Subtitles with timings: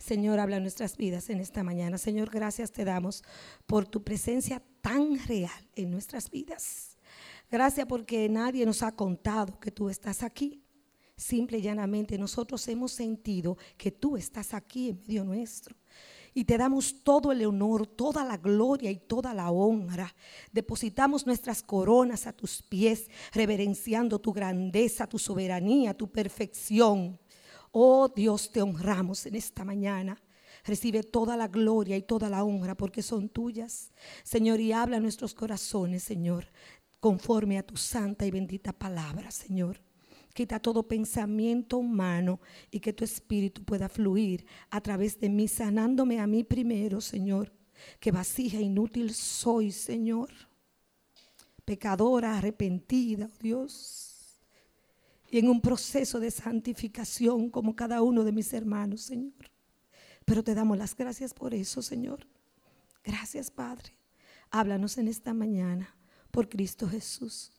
[0.00, 1.98] Señor, habla nuestras vidas en esta mañana.
[1.98, 3.22] Señor, gracias te damos
[3.66, 6.96] por tu presencia tan real en nuestras vidas.
[7.50, 10.62] Gracias porque nadie nos ha contado que tú estás aquí.
[11.16, 15.76] Simple y llanamente nosotros hemos sentido que tú estás aquí en medio nuestro.
[16.32, 20.14] Y te damos todo el honor, toda la gloria y toda la honra.
[20.50, 27.18] Depositamos nuestras coronas a tus pies, reverenciando tu grandeza, tu soberanía, tu perfección.
[27.72, 30.20] Oh Dios, te honramos en esta mañana.
[30.64, 33.92] Recibe toda la gloria y toda la honra porque son tuyas.
[34.24, 36.46] Señor, y habla a nuestros corazones, Señor,
[36.98, 39.80] conforme a tu santa y bendita palabra, Señor.
[40.34, 42.40] Quita todo pensamiento humano
[42.70, 47.52] y que tu espíritu pueda fluir a través de mí, sanándome a mí primero, Señor.
[47.98, 50.30] Que vasija inútil soy, Señor.
[51.64, 54.09] Pecadora, arrepentida, oh Dios.
[55.30, 59.50] Y en un proceso de santificación como cada uno de mis hermanos, Señor.
[60.24, 62.26] Pero te damos las gracias por eso, Señor.
[63.04, 63.94] Gracias, Padre.
[64.50, 65.94] Háblanos en esta mañana
[66.30, 67.52] por Cristo Jesús.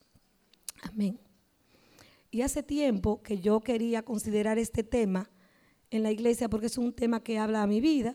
[0.82, 1.18] Amén.
[2.30, 5.30] Y hace tiempo que yo quería considerar este tema
[5.90, 8.14] en la iglesia porque es un tema que habla a mi vida.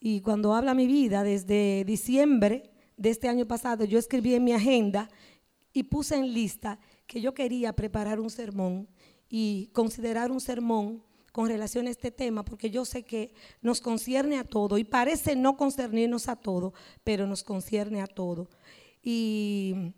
[0.00, 4.44] Y cuando habla a mi vida, desde diciembre de este año pasado, yo escribí en
[4.44, 5.08] mi agenda
[5.72, 6.78] y puse en lista
[7.12, 8.88] que yo quería preparar un sermón
[9.28, 14.38] y considerar un sermón con relación a este tema, porque yo sé que nos concierne
[14.38, 16.72] a todo y parece no concernirnos a todo,
[17.04, 18.48] pero nos concierne a todo.
[19.02, 19.92] Y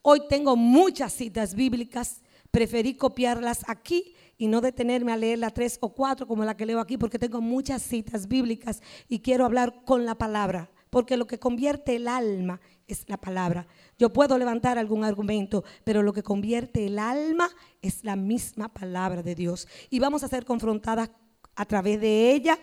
[0.00, 2.22] hoy tengo muchas citas bíblicas
[2.54, 6.64] preferí copiarlas aquí y no detenerme a leer las tres o cuatro como la que
[6.64, 11.26] leo aquí, porque tengo muchas citas bíblicas y quiero hablar con la palabra, porque lo
[11.26, 13.66] que convierte el alma es la palabra.
[13.98, 17.50] Yo puedo levantar algún argumento, pero lo que convierte el alma
[17.82, 19.66] es la misma palabra de Dios.
[19.90, 21.10] Y vamos a ser confrontadas
[21.56, 22.60] a través de ella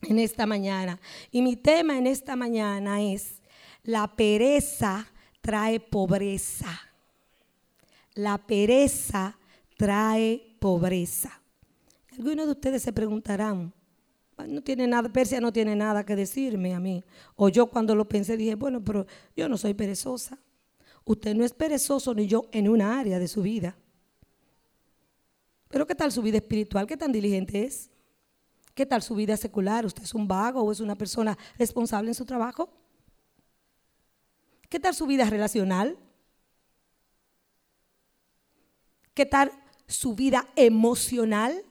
[0.00, 0.98] en esta mañana.
[1.30, 3.40] Y mi tema en esta mañana es,
[3.84, 5.06] la pereza
[5.40, 6.80] trae pobreza.
[8.14, 9.38] La pereza
[9.76, 11.40] trae pobreza.
[12.10, 13.72] Algunos de ustedes se preguntarán,
[14.46, 17.04] no tiene nada, Persia no tiene nada que decirme a mí.
[17.36, 19.06] O yo cuando lo pensé dije, bueno, pero
[19.36, 20.38] yo no soy perezosa.
[21.04, 23.76] Usted no es perezoso ni yo en una área de su vida.
[25.68, 26.86] Pero ¿qué tal su vida espiritual?
[26.86, 27.90] ¿Qué tan diligente es?
[28.74, 29.84] ¿Qué tal su vida secular?
[29.84, 32.70] ¿Usted es un vago o es una persona responsable en su trabajo?
[34.68, 35.98] ¿Qué tal su vida relacional?
[39.14, 39.52] ¿Qué tal
[39.86, 41.64] su vida emocional?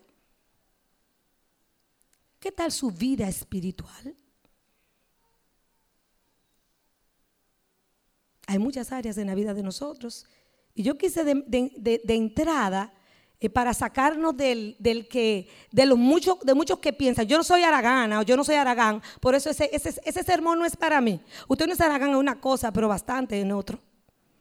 [2.42, 4.16] ¿Qué tal su vida espiritual?
[8.48, 10.26] Hay muchas áreas en la vida de nosotros.
[10.74, 12.96] Y yo quise de, entrada,
[13.40, 14.76] eh, para sacarnos del,
[15.08, 18.44] que, de los muchos, de muchos que piensan, yo no soy aragana o yo no
[18.44, 21.22] soy aragán, por eso ese, ese, sermón no es para mí.
[21.48, 23.80] Usted no es aragán en una cosa, pero bastante en otro.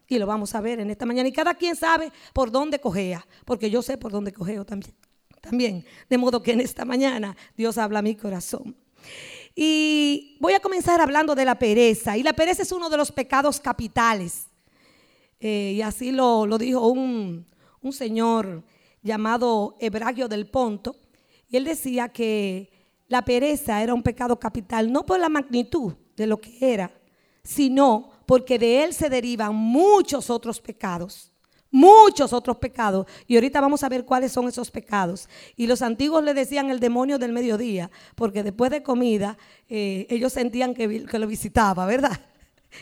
[0.09, 1.28] Y lo vamos a ver en esta mañana.
[1.28, 4.94] Y cada quien sabe por dónde cogea, porque yo sé por dónde cogeo también.
[5.40, 5.84] También.
[6.08, 8.76] De modo que en esta mañana Dios habla a mi corazón.
[9.54, 12.16] Y voy a comenzar hablando de la pereza.
[12.16, 14.46] Y la pereza es uno de los pecados capitales.
[15.40, 17.46] Eh, y así lo, dijo un,
[17.80, 18.62] un, señor
[19.02, 20.96] llamado Hebragio del Ponto.
[21.48, 22.70] Y él decía que
[23.08, 26.92] la pereza era un pecado capital, no por la magnitud de lo que era,
[27.42, 31.29] sino porque de él se derivan muchos otros pecados.
[31.70, 33.06] Muchos otros pecados.
[33.26, 35.28] Y ahorita vamos a ver cuáles son esos pecados.
[35.56, 39.38] Y los antiguos le decían el demonio del mediodía, porque después de comida
[39.69, 42.19] eh, ellos sentían que, que lo visitaba, ¿verdad?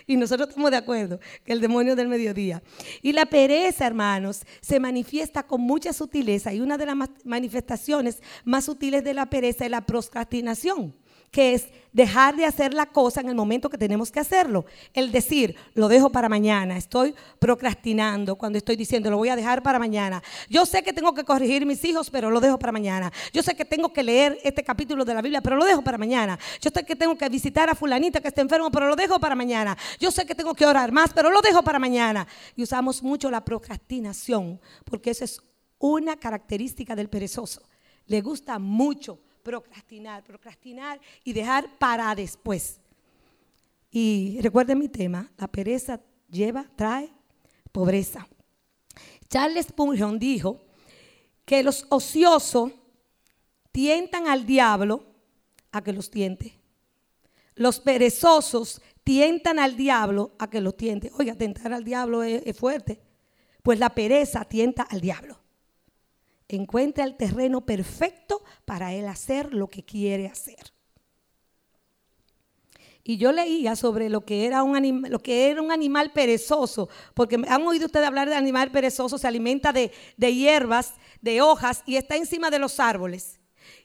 [0.06, 2.62] Y nosotros estamos de acuerdo que el demonio del mediodía.
[3.00, 6.53] Y la pereza, hermanos, se manifiesta con mucha sutileza.
[6.53, 10.94] Y una de las manifestaciones más sutiles de la pereza es la procrastinación
[11.31, 14.65] que es dejar de hacer la cosa en el momento que tenemos que hacerlo.
[14.94, 19.62] El decir, lo dejo para mañana, estoy procrastinando cuando estoy diciendo, lo voy a dejar
[19.62, 20.22] para mañana.
[20.49, 23.12] Yo sé que tengo que corregir mis hijos, pero lo dejo para mañana.
[23.33, 25.99] Yo sé que tengo que leer este capítulo de la Biblia, pero lo dejo para
[25.99, 26.38] mañana.
[26.61, 29.35] Yo sé que tengo que visitar a fulanita que está enfermo, pero lo dejo para
[29.35, 29.76] mañana.
[29.99, 32.26] Yo sé que tengo que orar más, pero lo dejo para mañana.
[32.55, 35.41] Y usamos mucho la procrastinación, porque esa es
[35.79, 37.62] una característica del perezoso.
[38.06, 42.81] Le gusta mucho procrastinar, procrastinar y dejar para después.
[43.91, 45.99] Y recuerden mi tema, la pereza
[46.29, 47.11] lleva, trae
[47.73, 48.29] pobreza.
[49.31, 50.61] Charles Spurgeon dijo
[51.47, 52.73] que los ociosos
[53.73, 55.06] tientan al diablo
[55.73, 56.61] a que los tiente.
[57.55, 61.11] Los perezosos tientan al diablo a que los tiente.
[61.19, 63.00] Oiga, tentar al diablo es, es fuerte.
[63.62, 65.48] Pues la pereza tienta al diablo
[66.56, 70.73] encuentra el terreno perfecto para él hacer lo que quiere hacer.
[73.05, 77.41] y yo leía sobre lo que era un lo que era un animal perezoso, porque
[77.49, 80.93] han oído ustedes hablar de animal perezoso, se alimenta de, de hierbas,
[81.23, 83.41] de hojas y está encima de los árboles.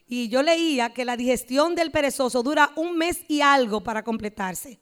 [0.06, 4.78] Y yo leía que la digestión del perezoso dura un mes y algo para completarse.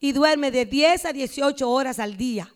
[0.00, 2.52] Y duerme de 10 a 18 horas al día,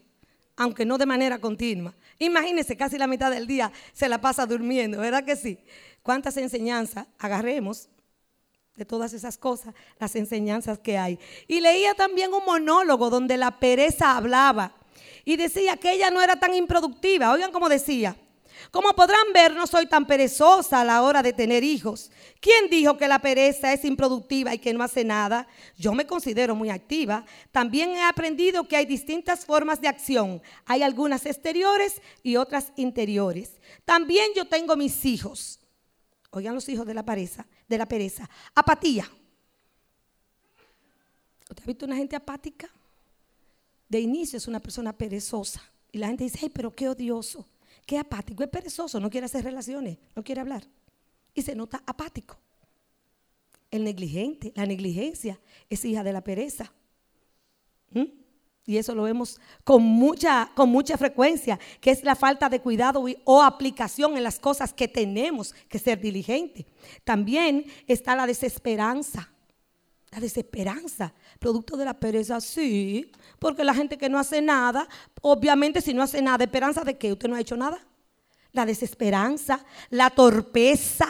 [0.58, 1.94] aunque no de manera continua.
[2.18, 5.58] Imagínense, casi la mitad del día se la pasa durmiendo, ¿verdad que sí?
[6.02, 7.88] ¿Cuántas enseñanzas agarremos
[8.74, 11.18] de todas esas cosas, las enseñanzas que hay.
[11.48, 14.72] Y leía también un monólogo donde la pereza hablaba
[15.24, 17.32] y decía que ella no era tan improductiva.
[17.32, 18.16] Oigan cómo decía.
[18.70, 22.10] Como podrán ver, no soy tan perezosa a la hora de tener hijos.
[22.40, 25.46] ¿Quién dijo que la pereza es improductiva y que no hace nada?
[25.76, 27.24] Yo me considero muy activa.
[27.52, 30.42] También he aprendido que hay distintas formas de acción.
[30.66, 33.52] Hay algunas exteriores y otras interiores.
[33.84, 35.60] También yo tengo mis hijos.
[36.30, 38.28] Oigan los hijos de la pereza, de la pereza.
[38.54, 39.10] Apatía.
[41.48, 42.68] ¿Usted ha visto una gente apática?
[43.88, 45.62] De inicio es una persona perezosa.
[45.90, 47.46] Y la gente dice, ay, pero qué odioso,
[47.88, 50.62] qué apático, es perezoso, no quiere hacer relaciones, no quiere hablar.
[51.32, 52.36] Y se nota apático.
[53.70, 55.40] El negligente, la negligencia
[55.70, 56.70] es hija de la pereza.
[57.90, 58.18] ¿Mm?
[58.68, 63.02] y eso lo vemos con mucha, con mucha frecuencia, que es la falta de cuidado
[63.24, 66.66] o aplicación en las cosas que tenemos que ser diligentes.
[67.02, 69.30] También está la desesperanza.
[70.10, 74.88] La desesperanza, producto de la pereza, sí, porque la gente que no hace nada,
[75.20, 77.12] obviamente si no hace nada, ¿esperanza de qué?
[77.12, 77.78] ¿Usted no ha hecho nada?
[78.52, 81.06] La desesperanza, la torpeza.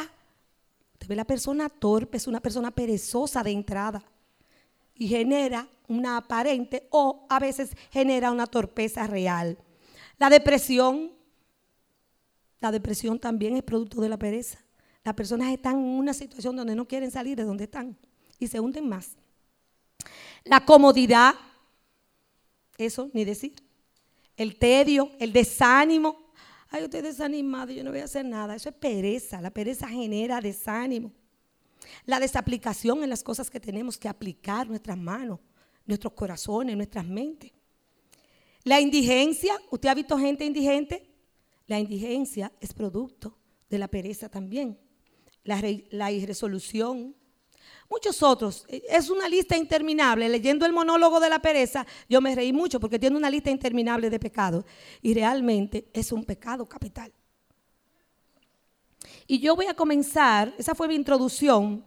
[0.94, 4.02] Usted ve la persona torpe, es una persona perezosa de entrada
[4.94, 9.56] y genera una aparente o a veces genera una torpeza real.
[10.18, 11.12] La depresión,
[12.58, 14.58] la depresión también es producto de la pereza.
[15.04, 17.96] Las personas están en una situación donde no quieren salir de donde están
[18.38, 19.16] y se hunden más.
[20.44, 21.34] La comodidad,
[22.76, 23.54] eso ni decir.
[24.36, 26.30] El tedio, el desánimo.
[26.70, 28.54] Ay, estoy desanimado, yo no voy a hacer nada.
[28.54, 29.40] Eso es pereza.
[29.40, 31.12] La pereza genera desánimo.
[32.06, 35.40] La desaplicación en las cosas que tenemos que aplicar, nuestras manos
[35.88, 37.50] nuestros corazones, nuestras mentes.
[38.62, 41.10] La indigencia, ¿usted ha visto gente indigente?
[41.66, 43.36] La indigencia es producto
[43.68, 44.78] de la pereza también.
[45.42, 47.16] La, irresolución.
[47.90, 48.66] Muchos otros.
[48.68, 50.28] Es una lista interminable.
[50.28, 54.10] Leyendo el monólogo de la pereza, yo me reí mucho porque tiene una lista interminable
[54.10, 54.64] de pecados.
[55.00, 57.12] Y realmente es un pecado capital.
[59.26, 61.84] Y yo voy a comenzar, esa fue mi introducción,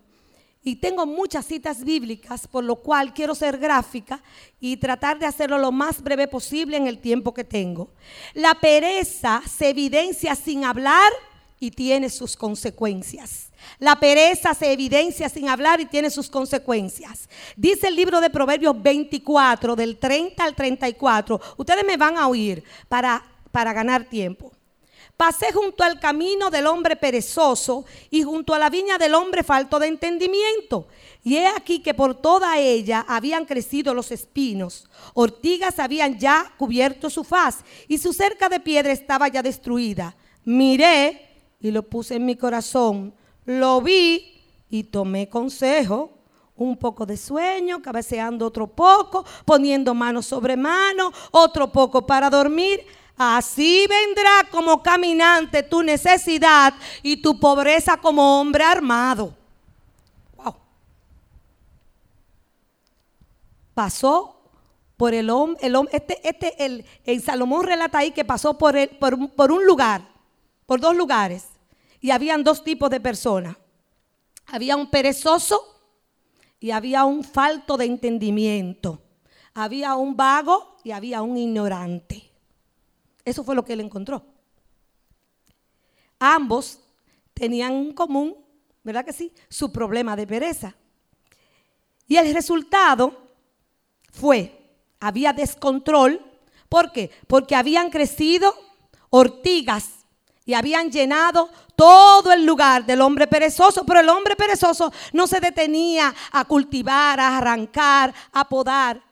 [0.63, 4.21] y tengo muchas citas bíblicas, por lo cual quiero ser gráfica
[4.59, 7.89] y tratar de hacerlo lo más breve posible en el tiempo que tengo.
[8.36, 11.12] La pereza se evidencia sin hablar
[11.62, 13.52] y tiene sus consecuencias.
[13.78, 17.30] La pereza se evidencia sin hablar y tiene sus consecuencias.
[17.56, 21.40] Dice el libro de Proverbios 24, del 30 al 34.
[21.58, 24.52] Ustedes me van a oír para, para ganar tiempo.
[25.16, 29.78] Pasé junto al camino del hombre perezoso y junto a la viña del hombre falto
[29.78, 30.88] de entendimiento.
[31.24, 34.90] Y he aquí que por toda ella habían crecido los espinos.
[35.13, 40.16] Ortigas habían ya cubierto su faz y su cerca de piedra estaba ya destruida.
[40.44, 41.31] Miré
[41.62, 43.13] y lo puse en mi corazón.
[43.46, 46.18] Lo vi y tomé consejo
[46.56, 52.86] un poco de sueño, cabeceando otro poco, poniendo mano sobre mano, otro poco para dormir.
[53.18, 59.36] Así vendrá como caminante tu necesidad y tu pobreza como hombre armado.
[60.38, 60.56] Wow.
[63.74, 64.38] Pasó
[64.98, 69.51] por el hombre, el este, este, el, Salomón relata ahí que pasó por, el, por
[69.51, 70.01] un lugar,
[70.68, 71.50] por dos lugares,
[72.01, 73.55] y habían dos tipos de personas.
[74.48, 75.62] Había un perezoso
[76.60, 79.01] y había un falto de entendimiento.
[79.53, 82.29] Había un vago y había un ignorante.
[83.24, 84.25] Eso fue lo que él encontró.
[86.20, 86.79] Ambos
[87.34, 88.36] tenían en común,
[88.84, 89.31] ¿verdad que sí?
[89.48, 90.75] Su problema de pereza.
[92.08, 93.15] Y el resultado
[94.12, 96.20] fue, había descontrol.
[96.67, 97.12] ¿Por qué?
[97.27, 98.53] Porque habían crecido
[99.10, 100.00] ortigas
[100.45, 105.39] y habían llenado todo el lugar del hombre perezoso, pero el hombre perezoso no se
[105.39, 109.03] detenía a cultivar, a arrancar, a podar.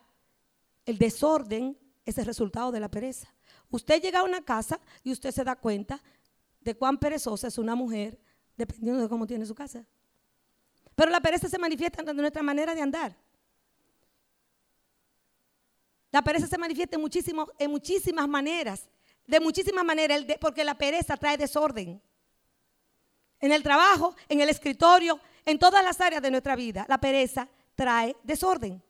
[0.86, 3.32] El desorden es el resultado de la pereza.
[3.70, 6.02] Usted llega a una casa y usted se da cuenta
[6.62, 8.20] de cuán perezosa es una mujer
[8.58, 9.86] dependiendo de cómo tiene su casa.
[10.96, 13.16] Pero la pereza se manifiesta en nuestra manera de andar.
[16.12, 17.06] La pereza se manifiesta en,
[17.60, 18.90] en muchísimas maneras,
[19.30, 22.02] de muchísimas maneras, porque la pereza trae desorden.
[23.40, 27.48] En el trabajo, en el escritorio, en todas las áreas de nuestra vida, la pereza
[27.76, 28.82] trae desorden.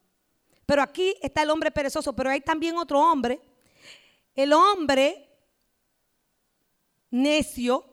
[0.65, 3.41] Pero aquí está el hombre perezoso, pero hay también otro hombre.
[4.34, 5.29] El hombre
[7.12, 7.84] necio,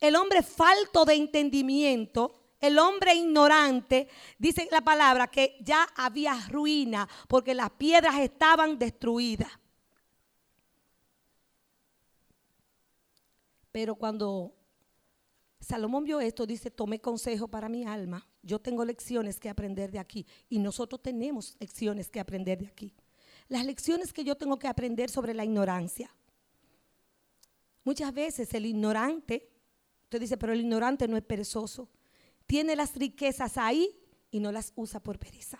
[0.00, 4.08] el hombre falto de entendimiento, el hombre ignorante,
[4.38, 9.59] dice la palabra que ya había ruina porque las piedras estaban destruidas.
[13.72, 14.54] Pero cuando
[15.60, 18.26] Salomón vio esto, dice, tomé consejo para mi alma.
[18.42, 22.94] Yo tengo lecciones que aprender de aquí y nosotros tenemos lecciones que aprender de aquí.
[23.48, 26.14] Las lecciones que yo tengo que aprender sobre la ignorancia.
[27.84, 29.50] Muchas veces el ignorante,
[30.04, 31.88] usted dice, pero el ignorante no es perezoso.
[32.46, 33.96] Tiene las riquezas ahí
[34.30, 35.58] y no las usa por pereza.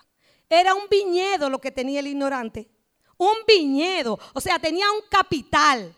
[0.49, 2.71] Era un viñedo lo que tenía el ignorante.
[3.17, 4.19] Un viñedo.
[4.35, 5.95] O sea, tenía un capital.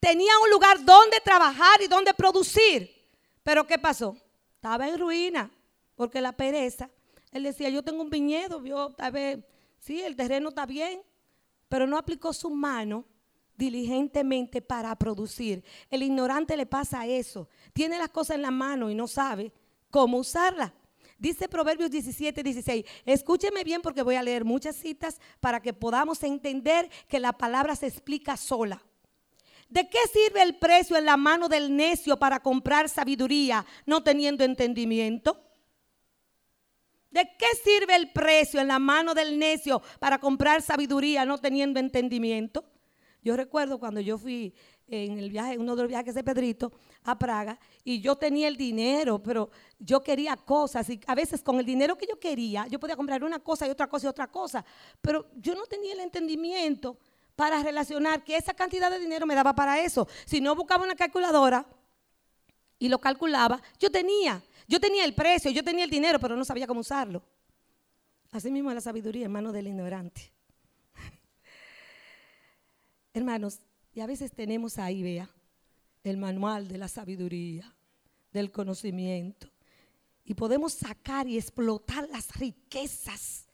[0.00, 2.90] Tenía un lugar donde trabajar y donde producir.
[3.42, 4.16] Pero ¿qué pasó?
[4.56, 5.50] Estaba en ruina
[5.94, 6.90] porque la pereza.
[7.30, 9.38] Él decía, yo tengo un viñedo, yo tal vez,
[9.78, 11.02] sí, el terreno está bien,
[11.68, 13.04] pero no aplicó su mano
[13.56, 15.64] diligentemente para producir.
[15.90, 17.48] El ignorante le pasa eso.
[17.72, 19.52] Tiene las cosas en la mano y no sabe
[19.90, 20.72] cómo usarlas.
[21.18, 22.84] Dice Proverbios 17, 16.
[23.06, 27.76] Escúcheme bien porque voy a leer muchas citas para que podamos entender que la palabra
[27.76, 28.82] se explica sola.
[29.68, 34.44] ¿De qué sirve el precio en la mano del necio para comprar sabiduría no teniendo
[34.44, 35.40] entendimiento?
[37.10, 41.78] ¿De qué sirve el precio en la mano del necio para comprar sabiduría no teniendo
[41.80, 42.64] entendimiento?
[43.22, 44.52] Yo recuerdo cuando yo fui
[44.86, 46.72] en el viaje, uno de los viajes de Pedrito
[47.04, 51.58] a Praga, y yo tenía el dinero, pero yo quería cosas, y a veces con
[51.58, 54.30] el dinero que yo quería, yo podía comprar una cosa y otra cosa y otra
[54.30, 54.64] cosa,
[55.00, 56.98] pero yo no tenía el entendimiento
[57.36, 60.06] para relacionar que esa cantidad de dinero me daba para eso.
[60.24, 61.66] Si no buscaba una calculadora
[62.78, 66.44] y lo calculaba, yo tenía, yo tenía el precio, yo tenía el dinero, pero no
[66.44, 67.22] sabía cómo usarlo.
[68.30, 70.32] Así mismo es la sabiduría, hermano del ignorante.
[73.14, 73.60] Hermanos,
[73.92, 75.28] y a veces tenemos ahí, vea,
[76.02, 77.72] el manual de la sabiduría,
[78.32, 79.48] del conocimiento.
[80.24, 83.46] Y podemos sacar y explotar las riquezas,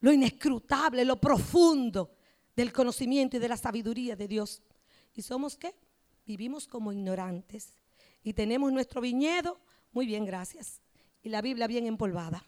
[0.00, 2.14] lo inescrutable, lo profundo
[2.56, 4.62] del conocimiento y de la sabiduría de Dios.
[5.14, 5.74] ¿Y somos qué?
[6.26, 7.74] Vivimos como ignorantes.
[8.22, 9.60] Y tenemos nuestro viñedo,
[9.92, 10.80] muy bien, gracias.
[11.22, 12.44] Y la Biblia bien empolvada.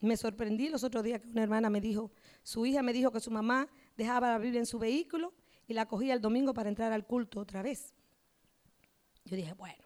[0.00, 2.10] Me sorprendí los otros días que una hermana me dijo,
[2.42, 5.32] su hija me dijo que su mamá dejaba la Biblia en su vehículo
[5.66, 7.94] y la cogía el domingo para entrar al culto otra vez.
[9.24, 9.84] Yo dije, bueno,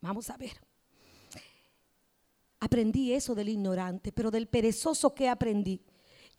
[0.00, 0.52] vamos a ver.
[2.60, 5.82] Aprendí eso del ignorante, pero del perezoso que aprendí,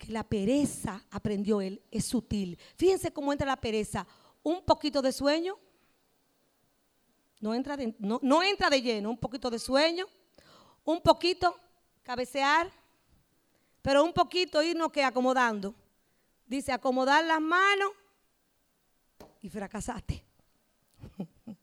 [0.00, 2.58] que la pereza, aprendió él, es sutil.
[2.76, 4.06] Fíjense cómo entra la pereza.
[4.42, 5.58] Un poquito de sueño,
[7.38, 10.06] no entra de, no, no entra de lleno, un poquito de sueño,
[10.84, 11.54] un poquito
[12.02, 12.70] cabecear,
[13.82, 15.74] pero un poquito irnos que acomodando.
[16.46, 17.90] Dice, acomodar las manos
[19.42, 20.24] y fracasaste.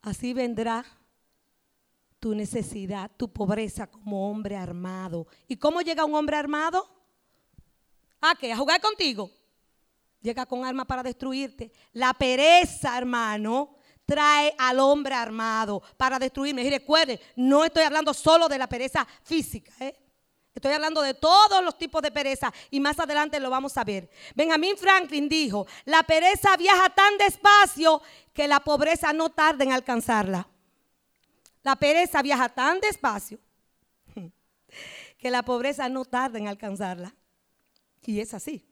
[0.00, 0.86] Así vendrá
[2.22, 5.26] tu necesidad, tu pobreza como hombre armado.
[5.48, 6.88] ¿Y cómo llega un hombre armado?
[8.20, 8.52] ¿A qué?
[8.52, 9.28] ¿A jugar contigo?
[10.20, 11.72] Llega con armas para destruirte.
[11.94, 13.74] La pereza, hermano,
[14.06, 16.62] trae al hombre armado para destruirme.
[16.62, 19.72] Y recuerde, no estoy hablando solo de la pereza física.
[19.80, 19.92] ¿eh?
[20.54, 24.08] Estoy hablando de todos los tipos de pereza y más adelante lo vamos a ver.
[24.36, 28.00] Benjamin Franklin dijo, la pereza viaja tan despacio
[28.32, 30.46] que la pobreza no tarda en alcanzarla.
[31.62, 33.38] La pereza viaja tan despacio
[35.18, 37.14] que la pobreza no tarda en alcanzarla.
[38.04, 38.64] Y es así.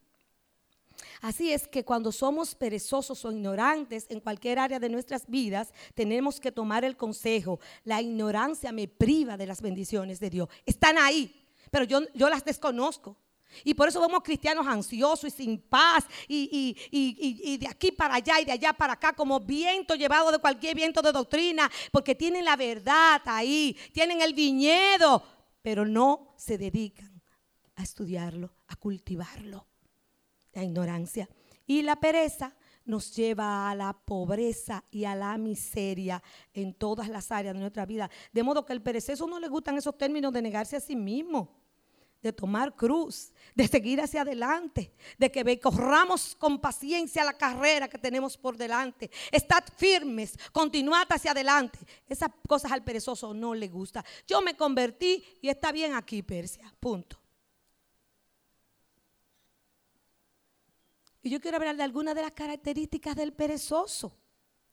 [1.21, 6.41] Así es que cuando somos perezosos o ignorantes en cualquier área de nuestras vidas, tenemos
[6.41, 7.61] que tomar el consejo.
[7.85, 10.49] La ignorancia me priva de las bendiciones de Dios.
[10.67, 13.17] Están ahí pero yo, yo las desconozco.
[13.65, 18.41] Y por eso vemos cristianos ansiosos y sin paz y, y, de aquí para allá
[18.41, 22.45] y de allá para acá como viento llevado de cualquier viento de doctrina, porque tienen
[22.45, 25.23] la verdad ahí, tienen el viñedo,
[25.63, 27.23] pero no se dedican
[27.77, 29.67] a estudiarlo, a cultivarlo.
[30.53, 31.29] La ignorancia
[31.67, 37.31] y la pereza nos lleva a la pobreza y a la miseria en todas las
[37.31, 38.11] áreas de nuestra vida.
[38.33, 41.61] De modo que el perezoso no le gustan esos términos de negarse a sí mismo
[42.23, 47.99] de tomar cruz, de seguir hacia adelante, de que corramos con paciencia la carrera que
[47.99, 49.11] tenemos por delante.
[49.31, 51.79] Estad firmes, continuad hacia adelante.
[52.09, 54.05] Esas cosas al perezoso no le gusta.
[54.27, 56.73] Yo me convertí y está bien aquí, Persia.
[56.79, 57.19] Punto.
[61.23, 64.17] Y yo quiero hablar de algunas de las características del perezoso.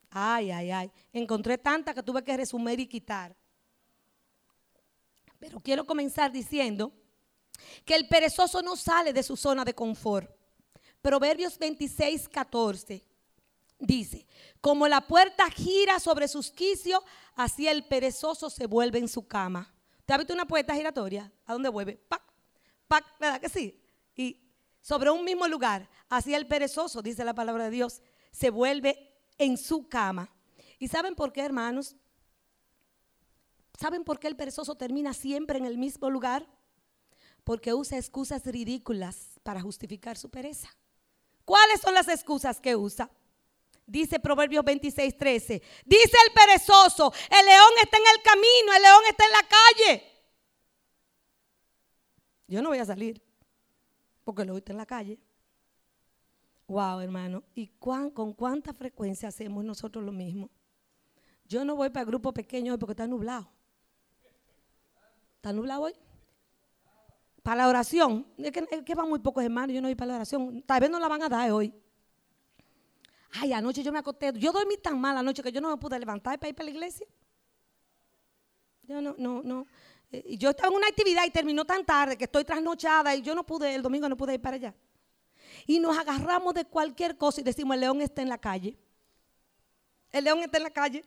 [0.10, 0.92] Ay, ay, ay.
[1.12, 3.36] Encontré tantas que tuve que resumir y quitar.
[5.40, 6.94] Pero quiero comenzar diciendo
[7.86, 10.30] que el perezoso no sale de su zona de confort.
[11.02, 13.06] Proverbios 26, 14
[13.80, 14.26] dice,
[14.62, 17.02] como la puerta gira sobre sus quicios,
[17.36, 19.74] así el perezoso se vuelve en su cama.
[20.06, 21.32] ¿Te has visto una puerta giratoria?
[21.46, 21.98] ¿A dónde vuelve?
[21.98, 22.22] ¡Pac!
[22.88, 23.06] ¡Pac!
[23.20, 23.80] ¿Verdad que sí?
[24.16, 24.42] Y
[24.82, 29.58] sobre un mismo lugar, así el perezoso, dice la palabra de Dios, se vuelve en
[29.58, 30.32] su cama.
[30.80, 31.96] ¿Y saben por qué, hermanos?
[33.80, 36.48] ¿Saben por qué el perezoso termina siempre en el mismo lugar?
[37.48, 40.68] Porque usa excusas ridículas para justificar su pereza.
[41.46, 43.10] ¿Cuáles son las excusas que usa?
[43.86, 45.62] Dice Proverbios 26, 13.
[45.86, 50.04] Dice el perezoso, el león está en el camino, el león está en la calle.
[52.50, 53.24] Yo no voy a salir
[54.26, 55.18] porque león está en la calle.
[56.68, 57.46] Wow, hermano.
[57.56, 60.50] ¿Y con cuánta frecuencia hacemos nosotros lo mismo?
[61.46, 63.50] Yo no voy para el grupo pequeño hoy porque está nublado.
[65.38, 65.94] ¿Está nublado hoy?
[67.48, 68.28] Para la oración.
[68.38, 70.62] Es que, van muy pocos hermanos, yo no voy para la oración.
[70.64, 71.74] Tal vez no la van a dar hoy.
[73.32, 74.34] Ay, anoche yo me acosté.
[74.36, 76.72] Yo dormí tan mal anoche que yo no me pude levantar para ir para la
[76.72, 77.08] iglesia.
[78.84, 79.66] Yo no, no, no.
[80.12, 83.34] Eh, yo estaba en una actividad y terminó tan tarde que estoy trasnochada y yo
[83.34, 84.76] no pude, el domingo no pude ir para allá.
[85.66, 88.78] Y nos agarramos de cualquier cosa y decimos, el león está en la calle.
[90.12, 91.06] El león está en la calle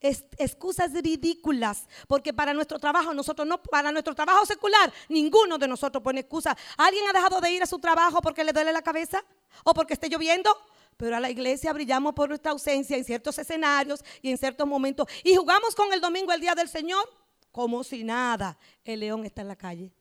[0.00, 6.02] excusas ridículas, porque para nuestro trabajo, nosotros no, para nuestro trabajo secular, ninguno de nosotros
[6.02, 6.56] pone excusa.
[6.76, 9.22] ¿Alguien ha dejado de ir a su trabajo porque le duele la cabeza?
[9.64, 10.50] ¿O porque esté lloviendo?
[10.96, 15.06] Pero a la iglesia brillamos por nuestra ausencia en ciertos escenarios y en ciertos momentos.
[15.22, 17.04] Y jugamos con el domingo, el día del Señor,
[17.52, 18.58] como si nada.
[18.84, 19.92] El león está en la calle.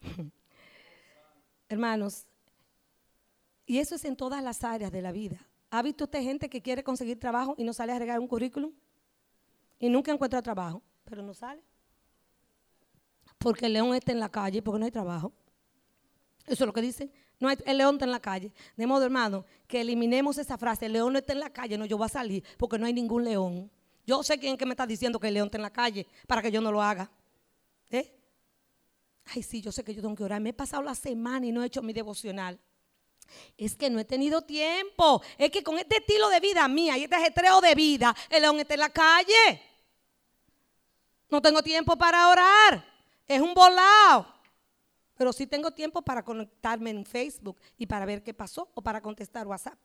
[1.68, 2.26] Hermanos,
[3.66, 5.46] y eso es en todas las áreas de la vida.
[5.76, 8.72] ¿Ha visto usted gente que quiere conseguir trabajo y no sale a agregar un currículum?
[9.78, 11.62] Y nunca encuentra trabajo, pero no sale.
[13.36, 15.34] Porque el león está en la calle, porque no hay trabajo.
[16.46, 17.12] Eso es lo que dicen.
[17.38, 18.54] No hay, el león está en la calle.
[18.74, 20.86] De modo, hermano, que eliminemos esa frase.
[20.86, 22.94] El león no está en la calle, no, yo voy a salir, porque no hay
[22.94, 23.70] ningún león.
[24.06, 26.40] Yo sé quién que me está diciendo que el león está en la calle para
[26.40, 27.10] que yo no lo haga.
[27.90, 28.18] ¿Eh?
[29.26, 30.40] Ay, sí, yo sé que yo tengo que orar.
[30.40, 32.58] Me he pasado la semana y no he hecho mi devocional.
[33.56, 35.22] Es que no he tenido tiempo.
[35.38, 38.58] Es que con este estilo de vida mía y este ajetreo de vida, el león
[38.60, 39.62] está en la calle.
[41.28, 42.84] No tengo tiempo para orar.
[43.26, 44.34] Es un volado.
[45.16, 49.00] Pero sí tengo tiempo para conectarme en Facebook y para ver qué pasó o para
[49.00, 49.78] contestar WhatsApp.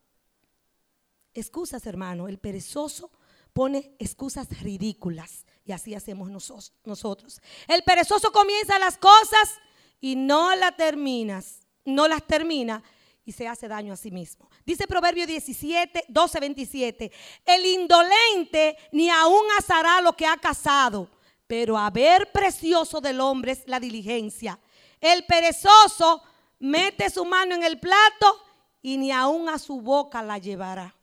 [1.34, 2.28] Excusas, hermano.
[2.28, 3.10] El perezoso
[3.54, 7.42] pone excusas ridículas y así hacemos nosotros.
[7.68, 9.60] El perezoso comienza las cosas
[10.00, 12.84] y no las terminas, no las termina
[13.26, 14.50] y se hace daño a sí mismo.
[14.66, 17.12] Dice Proverbio 17, 12, 27.
[17.46, 21.10] El indolente ni aún asará lo que ha cazado,
[21.48, 24.60] pero a ver precioso del hombre es la diligencia.
[25.00, 26.24] El perezoso
[26.60, 28.44] mete su mano en el plato
[28.82, 30.96] y ni aún a su boca la llevará.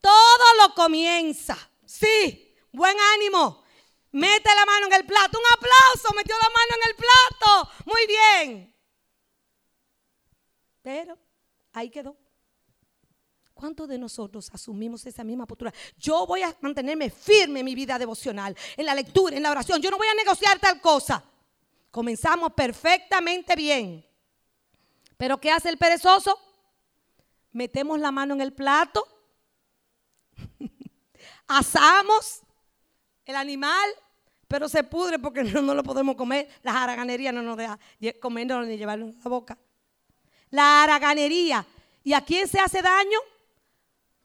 [0.00, 1.56] Todo lo comienza.
[1.84, 3.62] Sí, buen ánimo.
[4.12, 5.38] Mete la mano en el plato.
[5.38, 7.70] Un aplauso, metió la mano en el plato.
[7.86, 8.71] Muy bien.
[10.82, 11.16] Pero
[11.72, 12.16] ahí quedó.
[13.54, 15.72] ¿Cuántos de nosotros asumimos esa misma postura?
[15.96, 19.80] Yo voy a mantenerme firme en mi vida devocional, en la lectura, en la oración.
[19.80, 21.22] Yo no voy a negociar tal cosa.
[21.90, 24.04] Comenzamos perfectamente bien.
[25.16, 26.36] Pero ¿qué hace el perezoso?
[27.52, 29.06] Metemos la mano en el plato,
[31.46, 32.40] asamos
[33.26, 33.88] el animal,
[34.48, 36.48] pero se pudre porque no, lo podemos comer.
[36.62, 37.78] Las haraganerías no nos dejan
[38.20, 39.58] comerlo ni llevarlo en la boca
[40.52, 41.66] la haraganería.
[42.04, 43.18] ¿Y a quién se hace daño?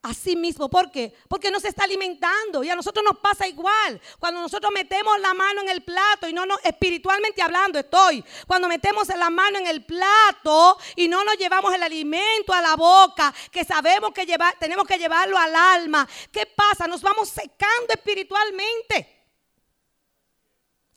[0.04, 0.70] A sí mismo.
[0.70, 1.16] ¿Por qué?
[1.28, 2.64] Porque no se está alimentando.
[2.64, 4.00] Y a nosotros nos pasa igual.
[4.20, 8.68] Cuando nosotros metemos la mano en el plato y no nos, espiritualmente hablando estoy, cuando
[8.68, 13.34] metemos la mano en el plato y no nos llevamos el alimento a la boca,
[13.52, 14.28] que sabemos que
[14.60, 16.88] tenemos que llevarlo al alma, ¿qué pasa?
[16.88, 19.17] Nos vamos secando espiritualmente.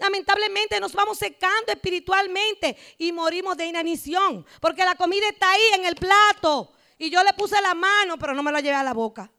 [0.00, 4.46] Lamentablemente nos vamos secando espiritualmente y morimos de inanición.
[4.58, 6.72] Porque la comida está ahí en el plato.
[6.96, 9.30] Y yo le puse la mano, pero no me la llevé a la boca.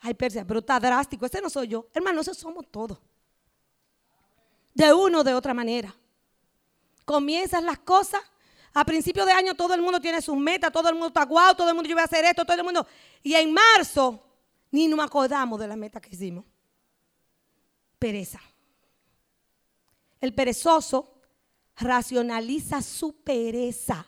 [0.00, 1.26] Ay, Persia, pero está drástico.
[1.26, 1.88] Ese no soy yo.
[1.92, 2.98] Hermano, eso somos todos.
[4.74, 5.92] De uno o de otra manera.
[7.04, 8.22] Comienzas las cosas.
[8.74, 11.56] A principio de año todo el mundo tiene sus metas, todo el mundo está guau,
[11.56, 12.86] todo el mundo yo voy a hacer esto, todo el mundo.
[13.24, 14.22] Y en marzo
[14.70, 16.44] ni nos acordamos de las metas que hicimos.
[17.98, 18.40] Pereza.
[20.20, 21.20] El perezoso
[21.76, 24.06] racionaliza su pereza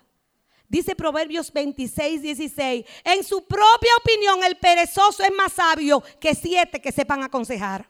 [0.70, 2.86] Dice Proverbios 26, 16.
[3.02, 7.89] En su propia opinión, el perezoso es más sabio que siete que sepan aconsejar.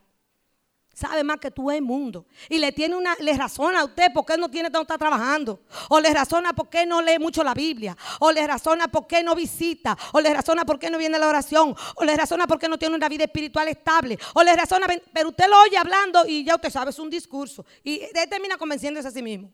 [0.93, 2.27] Sabe más que tú el mundo.
[2.49, 5.63] Y le tiene una, le razona a usted por qué no tiene donde está trabajando.
[5.89, 7.97] O le razona por qué no lee mucho la Biblia.
[8.19, 9.97] O le razona por qué no visita.
[10.13, 11.75] O le razona por qué no viene a la oración.
[11.97, 14.19] O le razona por qué no tiene una vida espiritual estable.
[14.35, 17.65] O le razona, pero usted lo oye hablando y ya usted sabe, es un discurso.
[17.83, 19.51] Y él termina convenciéndose a sí mismo.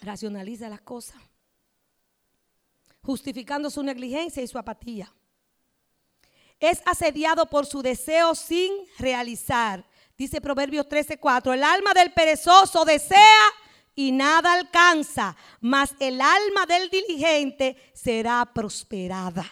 [0.00, 1.20] racionaliza las cosas,
[3.02, 5.12] justificando su negligencia y su apatía.
[6.60, 9.84] Es asediado por su deseo sin realizar.
[10.16, 13.40] Dice Proverbios 13:4, el alma del perezoso desea
[13.94, 19.46] y nada alcanza, mas el alma del diligente será prosperada.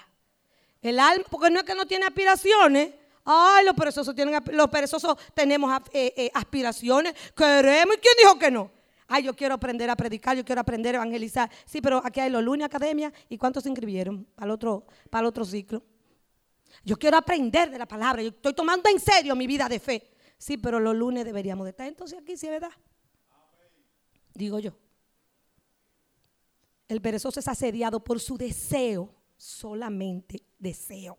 [0.83, 2.93] El alma, porque no es que no tiene aspiraciones.
[3.25, 7.15] Ay, los perezosos tienen, los perezosos tenemos eh, eh, aspiraciones.
[7.35, 7.97] Queremos.
[7.97, 8.71] ¿Y quién dijo que no?
[9.07, 11.51] Ay, yo quiero aprender a predicar, yo quiero aprender a evangelizar.
[11.65, 13.13] Sí, pero aquí hay los lunes academia.
[13.29, 15.83] ¿Y cuántos se inscribieron para otro, para el otro ciclo?
[16.85, 18.23] Yo quiero aprender de la palabra.
[18.23, 20.11] Yo estoy tomando en serio mi vida de fe.
[20.39, 21.87] Sí, pero los lunes deberíamos de estar.
[21.87, 22.73] Entonces aquí sí es verdad.
[24.35, 24.73] Digo yo.
[26.87, 31.19] El perezoso es asediado por su deseo, solamente deseo.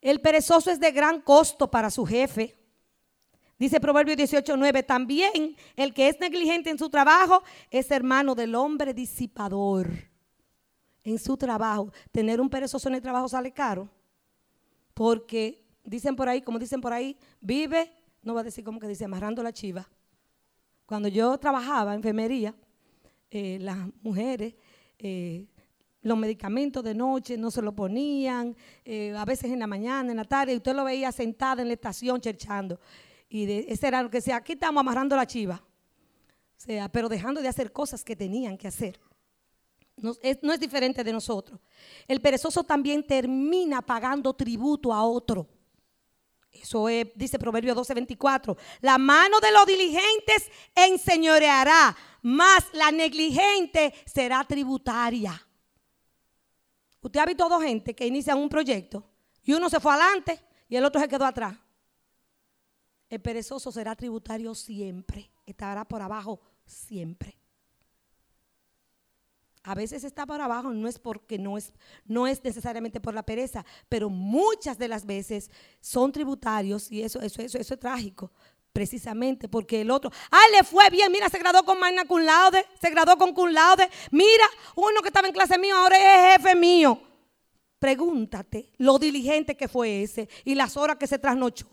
[0.00, 2.54] El perezoso es de gran costo para su jefe.
[3.58, 8.94] Dice Proverbio 18:9, también el que es negligente en su trabajo es hermano del hombre
[8.94, 9.90] disipador.
[11.02, 13.88] En su trabajo, tener un perezoso en el trabajo sale caro,
[14.98, 17.88] porque dicen por ahí, como dicen por ahí, vive,
[18.24, 19.88] no va a decir como que dice, amarrando la chiva.
[20.86, 22.52] Cuando yo trabajaba en enfermería,
[23.30, 24.56] eh, las mujeres,
[24.98, 25.46] eh,
[26.02, 30.16] los medicamentos de noche no se lo ponían, eh, a veces en la mañana, en
[30.16, 32.80] la tarde, usted lo veía sentada en la estación cherchando.
[33.28, 35.62] Y de, ese era lo que decía, aquí estamos amarrando la chiva.
[35.62, 38.98] O sea, pero dejando de hacer cosas que tenían que hacer.
[40.00, 41.60] No es, diferente de nosotros.
[42.06, 45.48] El perezoso también termina pagando tributo a otro.
[46.52, 48.56] Eso es, dice Proverbio 12:24.
[48.80, 55.40] La mano de los diligentes enseñoreará, mas la negligente será tributaria.
[57.00, 59.04] Usted ha visto dos gente que inician un proyecto
[59.42, 61.56] y uno se fue adelante y el otro se quedó atrás.
[63.08, 67.38] El perezoso será tributario siempre, estará por abajo siempre.
[69.68, 71.74] A veces está por abajo, no es porque no es,
[72.06, 75.50] no es necesariamente por la pereza, pero muchas de las veces
[75.82, 78.32] son tributarios y eso, eso, eso, eso es trágico,
[78.72, 82.64] precisamente porque el otro, ah, le fue bien, mira, se graduó con magna cum laude,
[82.80, 86.56] se graduó con cum laude, mira, uno que estaba en clase mío ahora es jefe
[86.56, 87.02] mío.
[87.78, 91.68] Pregúntate lo diligente que fue ese y las horas que se trasnochó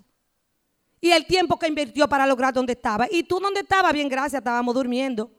[1.00, 3.08] y el tiempo que invirtió para lograr donde estaba.
[3.10, 3.94] ¿Y tú dónde estabas?
[3.94, 5.32] Bien, gracias, estábamos durmiendo.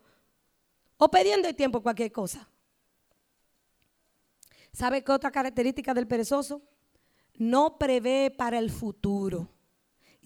[0.99, 2.49] O pidiendo el tiempo cualquier cosa.
[4.73, 6.63] ¿Sabe qué otra característica del perezoso?
[7.35, 9.49] No prevé para el futuro.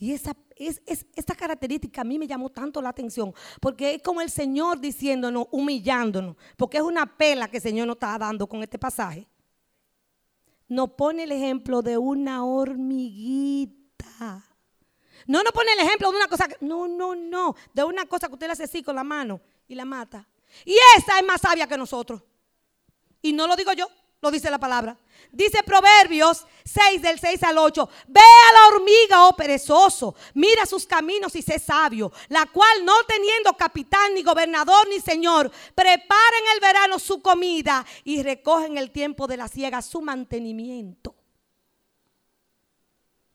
[0.00, 4.22] Y esa, es, esta característica a mí me llamó tanto la atención, porque es como
[4.22, 8.62] el Señor diciéndonos, humillándonos, porque es una pela que el Señor nos está dando con
[8.62, 9.28] este pasaje.
[10.68, 13.76] Nos pone el ejemplo de una hormiguita.
[15.26, 18.35] No nos pone el ejemplo de una cosa, no, no, no, de una cosa que
[18.35, 20.26] usted le hace así con la mano y la mata.
[20.65, 22.23] Y esa es más sabia que nosotros.
[23.23, 23.89] Y no lo digo yo,
[24.21, 24.97] lo dice la palabra.
[25.33, 27.89] Dice Proverbios 6 del 6 al 8.
[28.09, 32.95] Ve a la hormiga, oh perezoso, mira sus caminos y sé sabio, la cual no
[33.07, 38.79] teniendo capitán, ni gobernador, ni señor, prepara en el verano su comida y recoge en
[38.79, 41.15] el tiempo de la siega su mantenimiento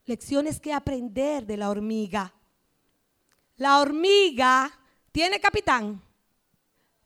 [0.06, 2.32] lecciones que aprender de la hormiga.
[3.56, 4.72] La hormiga
[5.12, 6.02] tiene capitán.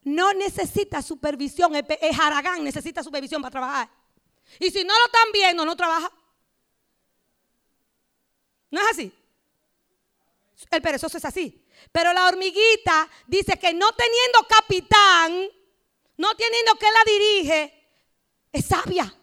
[0.03, 1.75] No necesita supervisión.
[1.75, 3.91] El, jaragán necesita supervisión para trabajar.
[4.59, 6.11] Y si no lo están viendo, no trabaja.
[8.71, 9.13] ¿No es así?
[10.71, 11.65] El perezoso es así.
[11.93, 15.49] Pero la hormiguita dice que no teniendo capitán,
[16.17, 17.89] no teniendo que la dirige,
[18.53, 19.15] es sabia.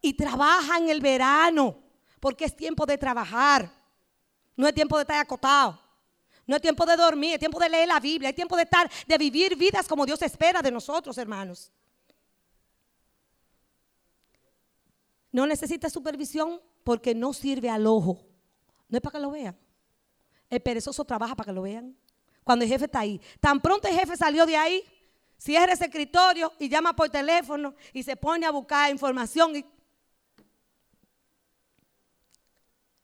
[0.00, 1.82] Y trabaja en el verano
[2.20, 3.70] porque es tiempo de trabajar.
[4.56, 5.80] No es tiempo de estar acotado.
[6.50, 8.90] No es tiempo de dormir, es tiempo de leer la Biblia, es tiempo de estar,
[9.06, 11.70] de vivir vidas como Dios espera de nosotros, hermanos.
[15.30, 18.26] No necesita supervisión porque no sirve al ojo.
[18.88, 19.56] No es para que lo vean.
[20.48, 21.96] El perezoso trabaja para que lo vean.
[22.42, 23.20] Cuando el jefe está ahí.
[23.38, 24.82] Tan pronto el jefe salió de ahí,
[25.38, 29.64] cierra ese escritorio y llama por teléfono y se pone a buscar información.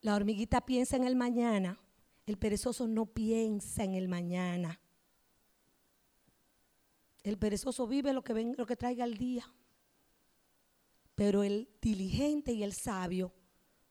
[0.00, 1.78] La hormiguita piensa en el mañana,
[2.26, 4.80] el perezoso no piensa en el mañana.
[7.22, 9.44] El perezoso vive lo que, lo que traiga el día.
[11.14, 13.32] Pero el diligente y el sabio,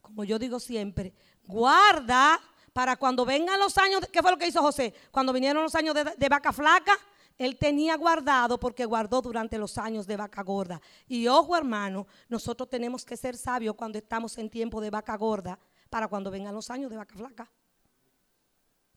[0.02, 2.39] como yo digo siempre, guarda
[2.71, 4.93] para cuando vengan los años, ¿qué fue lo que hizo José?
[5.12, 6.93] Cuando vinieron los años de, de vaca flaca,
[7.38, 10.82] él tenía guardado porque guardó durante los años de vaca gorda.
[11.08, 15.58] Y ojo hermano, nosotros tenemos que ser sabios cuando estamos en tiempo de vaca gorda
[15.89, 17.50] para cuando vengan los años de vaca flaca.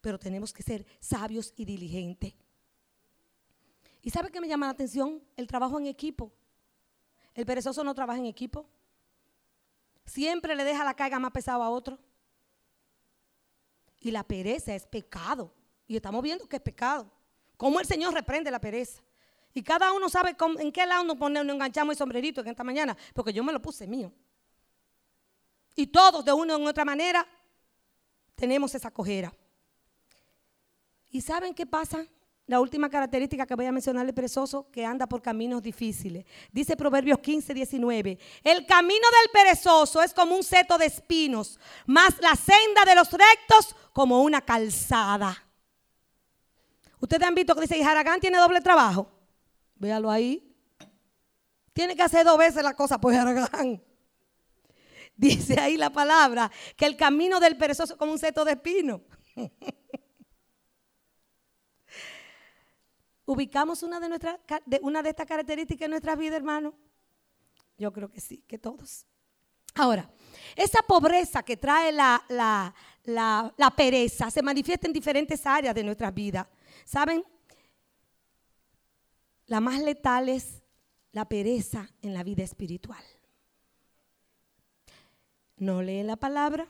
[0.00, 2.34] Pero tenemos que ser sabios y diligentes.
[4.02, 5.22] ¿Y sabe qué me llama la atención?
[5.36, 6.32] El trabajo en equipo.
[7.34, 8.66] El perezoso no trabaja en equipo.
[10.06, 11.98] Siempre le deja la carga más pesada a otro.
[14.00, 15.52] Y la pereza es pecado.
[15.86, 17.10] Y estamos viendo que es pecado.
[17.56, 19.02] Cómo el Señor reprende la pereza.
[19.52, 22.62] Y cada uno sabe en qué lado nos, ponemos, nos enganchamos el sombrerito en esta
[22.62, 22.96] mañana.
[23.12, 24.12] Porque yo me lo puse mío.
[25.74, 27.26] Y todos de una u otra manera
[28.34, 29.32] tenemos esa cojera.
[31.10, 32.06] ¿Y saben qué pasa?
[32.46, 36.24] La última característica que voy a mencionar el perezoso, que anda por caminos difíciles.
[36.50, 38.18] Dice Proverbios 15, 19.
[38.42, 43.10] El camino del perezoso es como un seto de espinos, más la senda de los
[43.12, 45.44] rectos como una calzada.
[47.00, 49.10] Ustedes han visto que dice, y Haragán tiene doble trabajo.
[49.76, 50.44] Véalo ahí.
[51.74, 53.82] Tiene que hacer dos veces la cosa por Haragán.
[55.16, 59.02] Dice ahí la palabra que el camino del perezoso es como un seto de espino.
[63.28, 64.40] ¿Ubicamos una de, nuestras,
[64.80, 66.74] una de estas características en nuestra vida, hermano?
[67.76, 69.06] Yo creo que sí, que todos.
[69.74, 70.10] Ahora,
[70.56, 76.10] esa pobreza que trae la, la, la, pereza se manifiesta en diferentes áreas de nuestra
[76.10, 76.48] vida.
[76.84, 77.22] ¿Saben?
[79.46, 80.62] La más letal es
[81.12, 83.04] la pereza en la vida espiritual
[85.58, 86.68] no leen la palabra,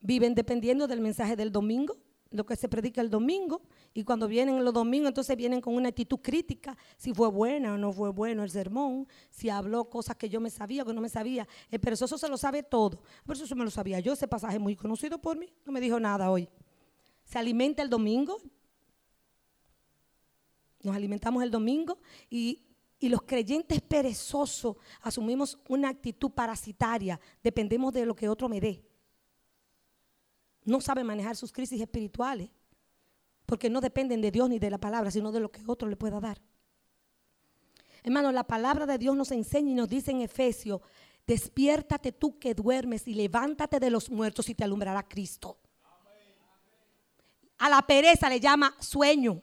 [0.00, 1.96] viven dependiendo del mensaje del domingo,
[2.30, 3.62] lo que se predica el domingo,
[3.94, 7.78] y cuando vienen los domingos, entonces vienen con una actitud crítica, si fue buena o
[7.78, 11.00] no fue bueno el sermón, si habló cosas que yo me sabía o que no
[11.00, 11.48] me sabía.
[11.70, 13.02] El perezoso se lo sabe todo.
[13.24, 15.98] Por eso me lo sabía yo, ese pasaje muy conocido por mí, no me dijo
[15.98, 16.48] nada hoy.
[17.24, 18.38] Se alimenta el domingo,
[20.82, 21.98] nos alimentamos el domingo
[22.30, 22.64] y
[23.00, 28.84] y los creyentes perezosos asumimos una actitud parasitaria, dependemos de lo que otro me dé.
[30.68, 32.50] No saben manejar sus crisis espirituales,
[33.46, 35.96] porque no dependen de Dios ni de la palabra, sino de lo que otro le
[35.96, 36.42] pueda dar.
[38.02, 40.82] Hermano, la palabra de Dios nos enseña y nos dice en Efesios,
[41.26, 45.56] despiértate tú que duermes y levántate de los muertos y te alumbrará Cristo.
[47.56, 49.40] A la pereza le llama sueño,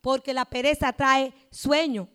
[0.00, 2.08] porque la pereza trae sueño.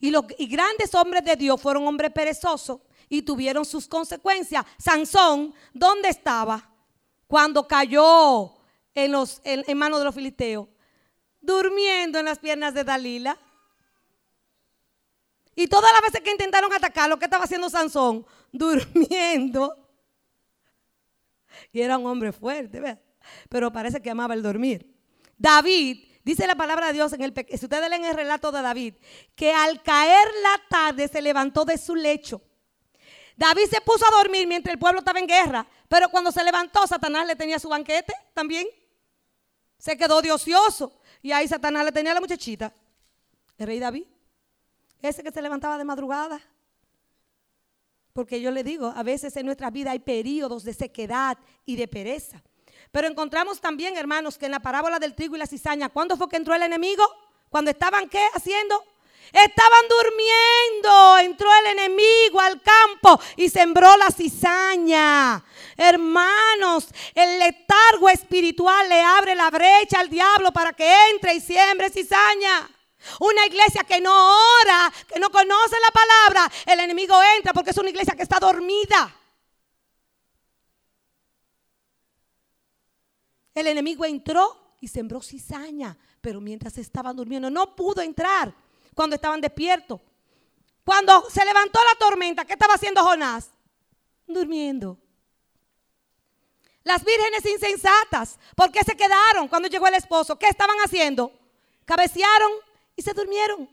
[0.00, 4.66] Y, los, grandes hombres de Dios fueron hombres perezosos y tuvieron sus consecuencias.
[4.76, 6.74] Sansón, ¿dónde estaba
[7.28, 8.52] cuando cayó
[8.94, 10.66] en, los, en, manos de los filisteos?
[11.40, 13.38] Durmiendo en las piernas de Dalila.
[15.54, 18.26] Y todas las veces que intentaron atacarlo, ¿qué estaba haciendo Sansón?
[18.52, 19.88] Durmiendo.
[21.70, 23.00] Y era un hombre fuerte, ¿verdad?
[23.48, 24.92] Pero parece que amaba el dormir.
[25.36, 28.96] David Dice la palabra de Dios en el si ustedes leen el relato de David,
[29.34, 32.42] que al caer la tarde se levantó de su lecho.
[33.38, 36.84] David se puso a dormir mientras el pueblo estaba en guerra, pero cuando se levantó,
[36.88, 38.66] Satanás le tenía su banquete también.
[39.78, 42.74] Se quedó de ocioso y ahí Satanás le tenía a la muchachita,
[43.56, 44.06] el rey David,
[45.00, 46.40] ese que se levantaba de madrugada.
[48.12, 51.86] Porque yo le digo, a veces en nuestra vida hay periodos de sequedad y de
[51.86, 52.42] pereza.
[52.90, 56.28] Pero encontramos también, hermanos, que en la parábola del trigo y la cizaña, ¿cuándo fue
[56.28, 57.04] que entró el enemigo?
[57.50, 58.82] Cuando estaban qué haciendo?
[59.32, 61.18] Estaban durmiendo.
[61.18, 65.44] Entró el enemigo al campo y sembró la cizaña.
[65.76, 71.90] Hermanos, el letargo espiritual le abre la brecha al diablo para que entre y siembre
[71.90, 72.68] cizaña.
[73.20, 74.12] Una iglesia que no
[74.60, 78.38] ora, que no conoce la palabra, el enemigo entra porque es una iglesia que está
[78.40, 79.14] dormida.
[83.54, 88.54] El enemigo entró y sembró cizaña, pero mientras estaban durmiendo no pudo entrar
[88.98, 90.00] cuando estaban despiertos.
[90.84, 93.48] Cuando se levantó la tormenta, ¿qué estaba haciendo Jonás?
[94.26, 94.98] Durmiendo.
[96.82, 100.36] Las vírgenes insensatas, ¿por qué se quedaron cuando llegó el esposo?
[100.36, 101.30] ¿Qué estaban haciendo?
[101.84, 102.50] Cabecearon
[102.96, 103.70] y se durmieron.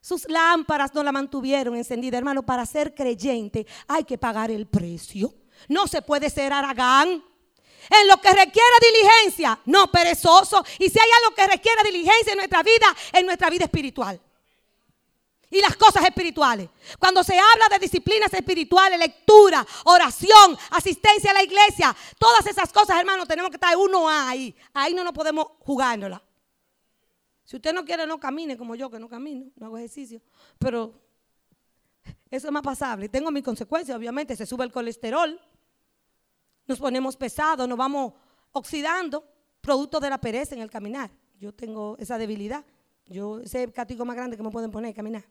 [0.00, 2.46] Sus lámparas no la mantuvieron encendida, hermano.
[2.46, 5.34] Para ser creyente hay que pagar el precio.
[5.66, 7.24] No se puede ser aragán.
[7.90, 10.64] En lo que requiere diligencia, no perezoso.
[10.78, 14.20] Y si hay algo que requiere diligencia en nuestra vida, en nuestra vida espiritual.
[15.50, 16.68] Y las cosas espirituales.
[16.98, 22.98] Cuando se habla de disciplinas espirituales, lectura, oración, asistencia a la iglesia, todas esas cosas,
[22.98, 24.54] hermanos, tenemos que estar uno ahí.
[24.74, 26.22] Ahí no nos podemos jugárnosla.
[27.44, 30.20] Si usted no quiere, no camine como yo, que no camino, no hago ejercicio.
[30.58, 30.92] Pero
[32.30, 33.08] eso es más pasable.
[33.08, 34.36] Tengo mis consecuencias, obviamente.
[34.36, 35.40] Se sube el colesterol,
[36.66, 38.12] nos ponemos pesados, nos vamos
[38.52, 39.24] oxidando,
[39.62, 41.10] producto de la pereza en el caminar.
[41.40, 42.66] Yo tengo esa debilidad.
[43.06, 45.24] Yo, ese castigo más grande que me pueden poner, caminar.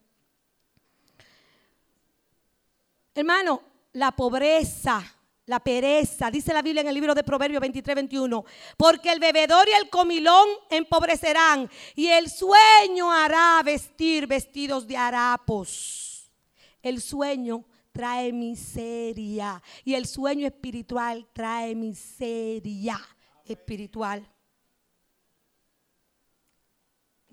[3.17, 5.03] Hermano, la pobreza,
[5.47, 8.45] la pereza, dice la Biblia en el libro de Proverbios 23, 21,
[8.77, 16.31] porque el bebedor y el comilón empobrecerán y el sueño hará vestir vestidos de harapos.
[16.79, 22.99] El sueño trae miseria y el sueño espiritual trae miseria
[23.43, 24.29] espiritual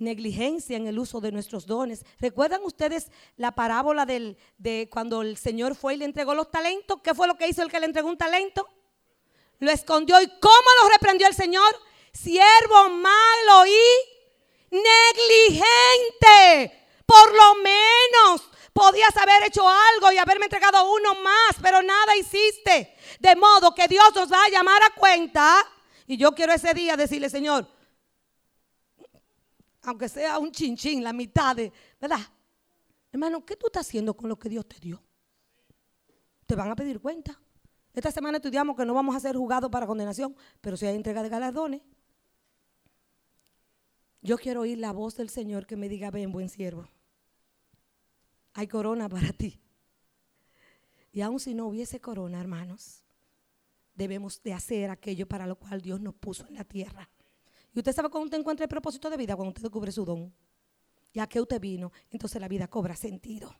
[0.04, 2.04] negligencia en el uso de nuestros dones.
[2.20, 7.00] ¿Recuerdan ustedes la parábola de cuando el Señor fue y le entregó los talentos?
[7.02, 8.68] ¿Qué fue lo que hizo el que le entregó un talento?
[9.58, 10.20] Lo escondió.
[10.20, 11.74] ¿Y cómo lo reprendió el Señor?
[12.12, 15.66] Siervo malo y negligente.
[17.06, 22.96] Por lo menos podías haber hecho algo y haberme entregado uno más, pero nada hiciste.
[23.20, 25.64] De modo que Dios nos va a llamar a cuenta.
[26.06, 27.66] Y yo quiero ese día decirle, Señor,
[29.84, 32.20] aunque sea un chinchín, la mitad de, ¿verdad?
[33.12, 35.02] Hermano, ¿qué tú estás haciendo con lo que Dios te dio?
[36.46, 37.40] Te van a pedir cuenta.
[37.92, 41.22] Esta semana estudiamos que no vamos a ser juzgados para condenación, pero si hay entrega
[41.22, 41.82] de galardones.
[44.20, 46.88] Yo quiero oír la voz del Señor que me diga, ven, buen siervo.
[48.54, 49.60] Hay corona para ti.
[51.12, 53.04] Y aun si no hubiese corona, hermanos,
[53.94, 57.08] debemos de hacer aquello para lo cual Dios nos puso en la tierra.
[57.74, 60.32] Y usted sabe cuando usted encuentra el propósito de vida, cuando usted descubre su don.
[61.12, 63.54] Y a qué usted vino, entonces la vida cobra sentido.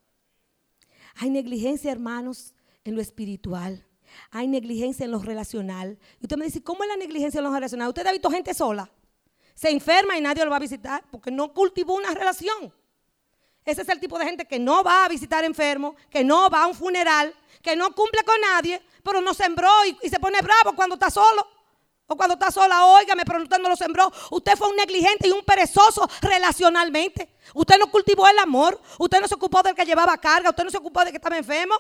[1.16, 3.87] Hay negligencia, hermanos, en lo espiritual.
[4.31, 5.98] Hay negligencia en lo relacional.
[6.20, 7.88] Y usted me dice, ¿cómo es la negligencia en lo relacional?
[7.88, 8.90] Usted ha visto gente sola.
[9.55, 12.72] Se enferma y nadie lo va a visitar porque no cultivó una relación.
[13.64, 16.64] Ese es el tipo de gente que no va a visitar enfermo, que no va
[16.64, 19.70] a un funeral, que no cumple con nadie, pero no sembró
[20.03, 21.54] y se pone bravo cuando está solo.
[22.07, 24.12] O cuando está sola, óigame, pero usted no lo sembró.
[24.31, 27.29] Usted fue un negligente y un perezoso relacionalmente.
[27.55, 28.81] Usted no cultivó el amor.
[28.99, 30.51] Usted no se ocupó del que llevaba carga.
[30.51, 31.77] Usted no se ocupó de que estaba enfermo.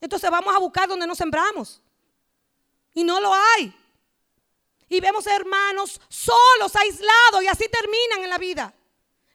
[0.00, 1.80] Entonces vamos a buscar donde nos sembramos.
[2.94, 3.74] Y no lo hay.
[4.88, 8.74] Y vemos hermanos solos, aislados, y así terminan en la vida.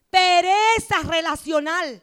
[0.09, 2.01] Pereza relacional,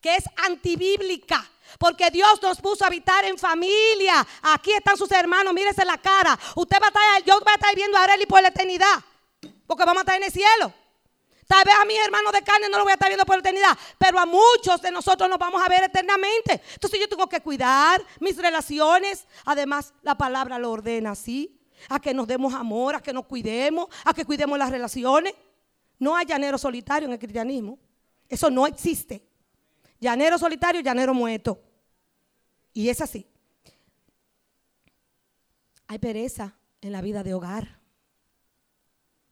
[0.00, 1.48] que es antibíblica.
[1.78, 4.26] Porque Dios nos puso a habitar en familia.
[4.42, 6.38] Aquí están sus hermanos, mírese la cara.
[6.54, 9.02] Usted va a estar, yo voy a estar viendo a Arely por la eternidad.
[9.66, 10.72] Porque vamos a estar en el cielo.
[11.46, 13.40] Tal vez a mis hermanos de carne no lo voy a estar viendo por la
[13.40, 16.60] eternidad, pero a muchos de nosotros nos vamos a ver eternamente.
[16.74, 19.26] Entonces yo tengo que cuidar mis relaciones.
[19.44, 23.86] Además, la palabra lo ordena así, a que nos demos amor, a que nos cuidemos,
[24.04, 25.34] a que cuidemos las relaciones.
[25.98, 27.78] No hay llanero solitario en el cristianismo.
[28.28, 29.25] Eso no existe.
[30.06, 31.60] Llanero solitario, llanero muerto.
[32.72, 33.28] Y es así.
[35.88, 37.80] Hay pereza en la vida de hogar.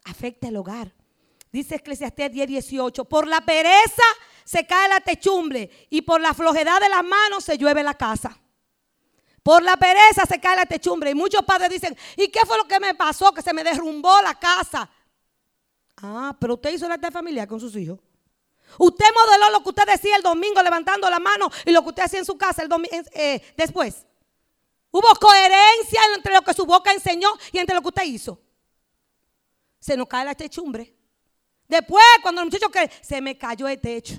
[0.03, 0.93] Afecta el hogar.
[1.53, 3.05] Dice Eclesiastés 10, 18.
[3.05, 4.03] Por la pereza
[4.45, 8.37] se cae la techumbre y por la flojedad de las manos se llueve la casa.
[9.45, 11.11] Por la pereza se cae la techumbre.
[11.11, 13.33] Y muchos padres dicen, ¿y qué fue lo que me pasó?
[13.33, 14.91] Que se me derrumbó la casa.
[15.99, 18.01] Ah, pero usted hizo la familia con sus hijos.
[18.79, 22.03] Usted modeló lo que usted decía el domingo levantando la mano y lo que usted
[22.03, 22.71] hacía en su casa el
[23.13, 24.07] eh, después.
[24.91, 28.41] Hubo coherencia entre lo que su boca enseñó y entre lo que usted hizo.
[29.81, 30.95] Se nos cae la techumbre.
[31.67, 34.17] Después, cuando el muchacho que se me cayó el techo.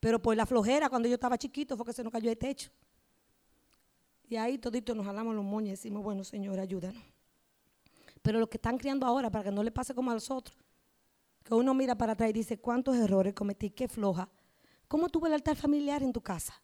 [0.00, 2.70] Pero por la flojera, cuando yo estaba chiquito, fue que se nos cayó el techo.
[4.28, 7.02] Y ahí todito nos jalamos los moños y decimos, bueno, Señor, ayúdanos.
[8.22, 10.56] Pero lo que están criando ahora, para que no le pase como a los otros,
[11.42, 13.70] que uno mira para atrás y dice, ¿cuántos errores cometí?
[13.70, 14.28] Qué floja.
[14.88, 16.60] ¿Cómo tuvo el altar familiar en tu casa?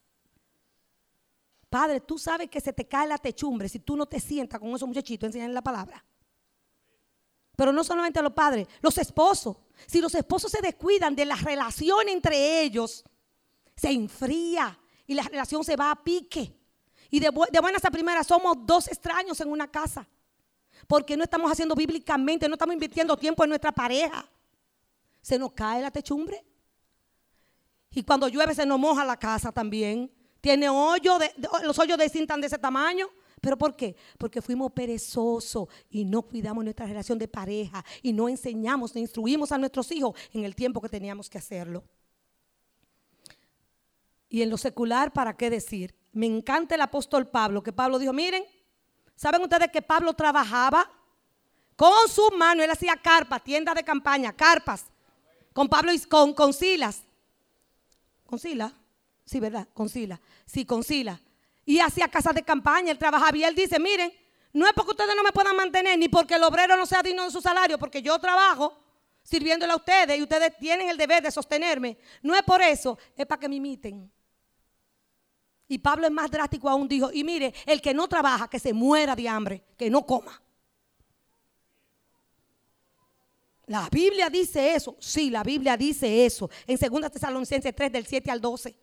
[1.69, 4.69] Padre, tú sabes que se te cae la techumbre si tú no te sientas con
[4.69, 6.03] esos muchachitos enseñando la palabra.
[7.55, 9.57] Pero no solamente a los padres, los esposos.
[9.85, 13.03] Si los esposos se descuidan de la relación entre ellos,
[13.75, 16.55] se enfría y la relación se va a pique.
[17.11, 20.07] Y de, de buenas a primeras somos dos extraños en una casa.
[20.87, 24.27] Porque no estamos haciendo bíblicamente, no estamos invirtiendo tiempo en nuestra pareja
[25.21, 26.43] se nos cae la techumbre.
[27.91, 30.11] Y cuando llueve se nos moja la casa también.
[30.41, 33.07] Tiene hoyo, de, los hoyos de cinta de ese tamaño.
[33.41, 33.95] ¿Pero por qué?
[34.17, 39.51] Porque fuimos perezosos y no cuidamos nuestra relación de pareja y no enseñamos, no instruimos
[39.51, 41.83] a nuestros hijos en el tiempo que teníamos que hacerlo.
[44.27, 45.95] Y en lo secular, ¿para qué decir?
[46.11, 48.43] Me encanta el apóstol Pablo, que Pablo dijo, miren,
[49.15, 50.91] ¿saben ustedes que Pablo trabajaba
[51.75, 54.85] Con su mano él hacía carpas, tiendas de campaña, carpas.
[55.59, 57.03] Con Pablo y con, con Silas.
[58.25, 58.71] ¿Con Silas?
[59.25, 59.67] Sí, ¿verdad?
[59.73, 60.17] Con Silas.
[60.45, 61.19] Sí, con Silas.
[61.65, 63.35] Y hacía casas de campaña, él trabajaba.
[63.35, 64.09] Y él dice, miren,
[64.53, 67.25] no es porque ustedes no me puedan mantener, ni porque el obrero no sea digno
[67.25, 68.73] de su salario, porque yo trabajo
[69.21, 71.97] sirviéndole a ustedes y ustedes tienen el deber de sostenerme.
[72.21, 74.09] No es por eso, es para que me imiten.
[75.67, 78.71] Y Pablo es más drástico aún, dijo, y mire, el que no trabaja, que se
[78.71, 80.41] muera de hambre, que no coma.
[83.69, 84.97] La Biblia dice eso.
[84.99, 86.49] Sí, la Biblia dice eso.
[86.65, 88.75] En 2 Tesalonicenses 3, del 7 al 12.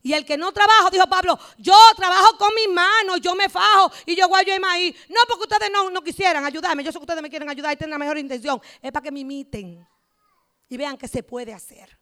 [0.00, 3.90] Y el que no trabaja, dijo Pablo, yo trabajo con mis manos, yo me fajo
[4.06, 4.94] y yo guayo el maíz.
[5.08, 7.76] No porque ustedes no, no quisieran ayudarme, yo sé que ustedes me quieren ayudar y
[7.76, 8.60] tienen la mejor intención.
[8.80, 9.84] Es para que me imiten
[10.68, 11.98] y vean que se puede hacer.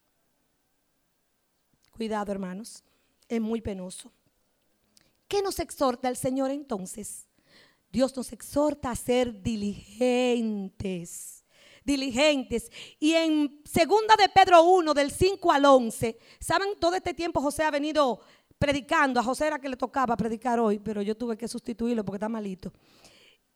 [1.91, 2.85] Cuidado, hermanos,
[3.29, 4.13] es muy penoso.
[5.27, 7.27] ¿Qué nos exhorta el Señor entonces?
[7.91, 11.36] Dios nos exhorta a ser diligentes
[11.87, 12.71] diligentes.
[12.99, 16.71] Y en segunda de Pedro 1, del 5 al 11, ¿saben?
[16.79, 18.21] Todo este tiempo José ha venido
[18.59, 19.21] predicando.
[19.21, 22.29] A José era que le tocaba predicar hoy, pero yo tuve que sustituirlo porque está
[22.29, 22.73] malito.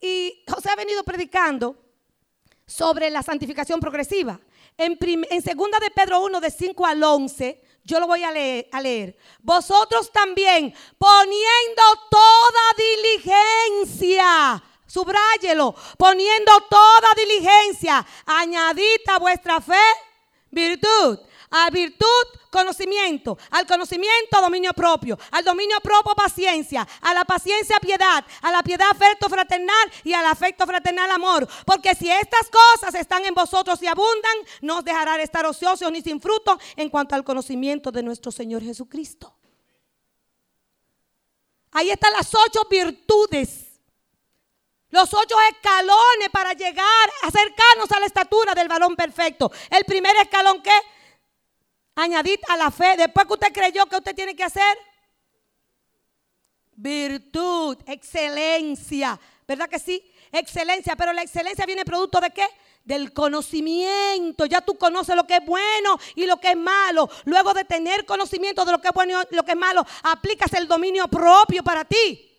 [0.01, 1.76] Y José ha venido predicando
[2.64, 4.41] sobre la santificación progresiva.
[4.78, 8.68] En, en segunda de Pedro 1, de 5 al 11, yo lo voy a leer,
[8.70, 9.16] a leer.
[9.43, 12.61] Vosotros también, poniendo toda
[13.83, 18.05] diligencia Subráyelo, poniendo toda diligencia.
[18.26, 19.74] Añadid a vuestra fe
[20.51, 21.20] virtud.
[21.53, 23.38] A virtud, conocimiento.
[23.51, 25.16] Al conocimiento, dominio propio.
[25.30, 26.86] Al dominio propio, paciencia.
[27.03, 28.24] A la paciencia, piedad.
[28.43, 29.93] A la piedad, afecto fraternal.
[30.03, 31.47] Y al afecto fraternal, amor.
[31.64, 36.03] Porque si estas cosas están en vosotros y abundan, no os dejará estar ociosos ni
[36.03, 39.36] sin fruto en cuanto al conocimiento de nuestro Señor Jesucristo.
[41.72, 43.69] Ahí están las ocho virtudes
[44.91, 49.51] los ocho escalones para llegar, acercarnos a la estatura del varón perfecto.
[49.70, 50.72] El primer escalón que
[51.95, 52.97] añadir a la fe.
[52.97, 54.76] Después que usted creyó que usted tiene que hacer
[56.72, 59.18] virtud, excelencia.
[59.47, 60.03] ¿Verdad que sí?
[60.32, 62.47] Excelencia, pero la excelencia viene producto de qué?
[62.84, 64.47] Del conocimiento.
[64.47, 67.09] Ya tú conoces lo que es bueno y lo que es malo.
[67.24, 70.53] Luego de tener conocimiento de lo que es bueno y lo que es malo, aplicas
[70.55, 72.30] el dominio propio para ti.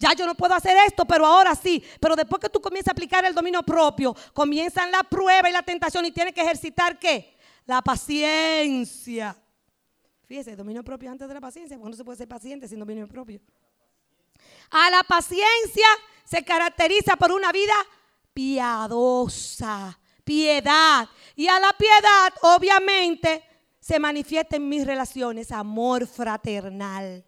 [0.00, 1.84] Ya yo no puedo hacer esto, pero ahora sí.
[2.00, 5.62] Pero después que tú comienzas a aplicar el dominio propio, comienzan la prueba y la
[5.62, 7.36] tentación y tienes que ejercitar qué?
[7.66, 9.36] La paciencia.
[10.24, 13.06] Fíjese, dominio propio antes de la paciencia, porque no se puede ser paciente sin dominio
[13.06, 13.42] propio.
[14.70, 15.86] A la paciencia
[16.24, 17.74] se caracteriza por una vida
[18.32, 21.10] piadosa, piedad.
[21.36, 23.44] Y a la piedad, obviamente,
[23.78, 27.22] se manifiesta en mis relaciones amor fraternal.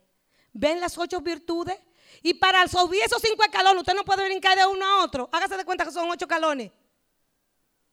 [0.54, 1.76] ¿Ven las ocho virtudes?
[2.22, 5.28] Y para subir esos cinco escalones, usted no puede brincar de uno a otro.
[5.32, 6.70] Hágase de cuenta que son ocho escalones.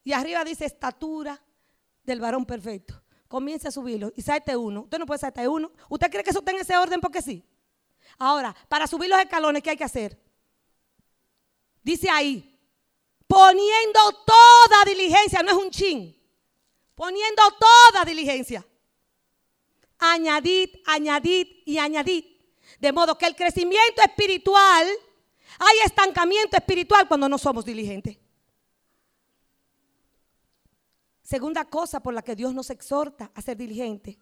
[0.04, 1.42] Y arriba dice estatura
[2.04, 3.02] del varón perfecto.
[3.28, 4.82] Comience a subirlo y salte uno.
[4.82, 5.72] Usted no puede saltar uno.
[5.90, 7.44] ¿Usted cree que eso está en ese orden porque sí?
[8.18, 10.20] Ahora, para subir los escalones, ¿qué hay que hacer?
[11.82, 12.60] Dice ahí,
[13.28, 16.16] poniendo toda diligencia, no es un chin.
[16.96, 18.66] Poniendo toda diligencia.
[20.00, 22.26] Añadid, añadid y añadid.
[22.80, 24.88] De modo que el crecimiento espiritual,
[25.60, 28.18] hay estancamiento espiritual cuando no somos diligentes.
[31.24, 34.18] Segunda cosa por la que Dios nos exhorta a ser diligentes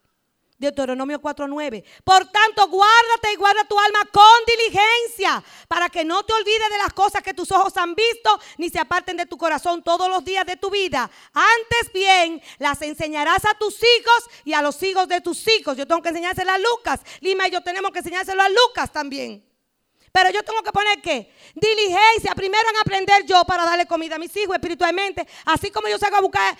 [0.57, 1.83] Deuteronomio 4:9.
[2.03, 6.77] Por tanto, guárdate y guarda tu alma con diligencia, para que no te olvides de
[6.79, 10.25] las cosas que tus ojos han visto, ni se aparten de tu corazón todos los
[10.25, 11.09] días de tu vida.
[11.33, 15.77] Antes bien, las enseñarás a tus hijos y a los hijos de tus hijos.
[15.77, 17.01] Yo tengo que enseñárselo a Lucas.
[17.21, 19.46] Lima y yo tenemos que enseñárselo a Lucas también.
[20.11, 21.31] Pero yo tengo que poner qué?
[21.53, 22.33] Diligencia.
[22.35, 25.27] Primero en aprender yo para darle comida a mis hijos espiritualmente.
[25.45, 26.57] Así como yo salgo a buscar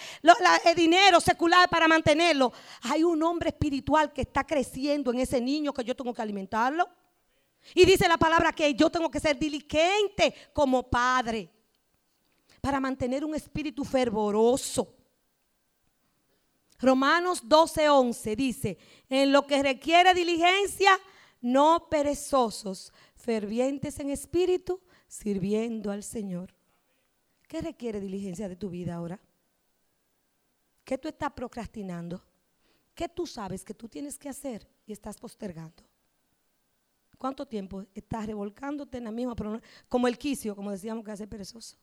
[0.66, 2.52] el dinero secular para mantenerlo.
[2.82, 6.88] Hay un hombre espiritual que está creciendo en ese niño que yo tengo que alimentarlo.
[7.74, 11.50] Y dice la palabra que yo tengo que ser diligente como padre
[12.62, 14.94] para mantener un espíritu fervoroso.
[16.80, 18.78] Romanos 12:11 dice,
[19.10, 20.92] en lo que requiere diligencia,
[21.42, 22.94] no perezosos,
[23.28, 26.56] fervientes en espíritu, sirviendo al Señor.
[27.46, 29.20] ¿Qué requiere diligencia de tu vida ahora?
[30.86, 32.24] ¿Qué tú estás procrastinando?
[32.96, 35.84] ¿Qué tú sabes que tú tienes que hacer y estás postergando?
[37.18, 39.36] ¿Cuánto tiempo estás revolcándote en la misma,
[39.90, 41.76] como el quicio, como decíamos que hace perezoso?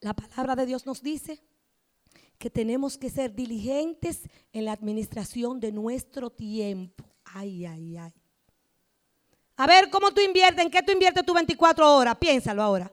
[0.00, 1.44] La palabra de Dios nos dice
[2.38, 4.20] que tenemos que ser diligentes
[4.52, 7.04] en la administración de nuestro tiempo.
[7.24, 8.12] Ay, ay, ay.
[9.56, 10.64] A ver, ¿cómo tú inviertes?
[10.64, 12.16] ¿En qué tú inviertes tus 24 horas?
[12.18, 12.92] Piénsalo ahora.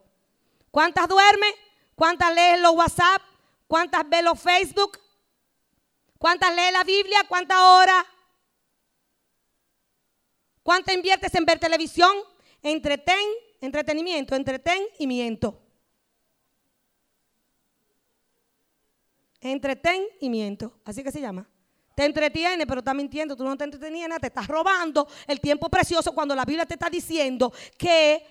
[0.70, 1.54] ¿Cuántas duermes?
[1.96, 3.22] ¿Cuántas lees los WhatsApp?
[3.68, 5.00] ¿Cuántas ves los Facebook?
[6.18, 7.20] ¿Cuántas lees la Biblia?
[7.28, 8.06] ¿Cuántas horas?
[10.64, 12.12] ¿Cuánto inviertes en ver televisión?
[12.62, 13.26] Entreten,
[13.60, 15.60] entretenimiento, entreten y miento.
[19.42, 21.50] Entretenimiento, así que se llama.
[21.96, 26.14] Te entretiene, pero está mintiendo, tú no te entretienes, te estás robando el tiempo precioso
[26.14, 28.26] cuando la Biblia te está diciendo que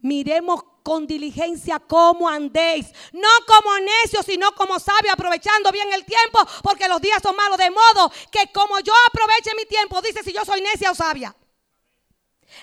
[0.00, 6.38] miremos con diligencia cómo andéis, no como necios, sino como sabios, aprovechando bien el tiempo,
[6.62, 10.32] porque los días son malos, de modo que como yo aproveche mi tiempo, dice si
[10.32, 11.34] yo soy necia o sabia.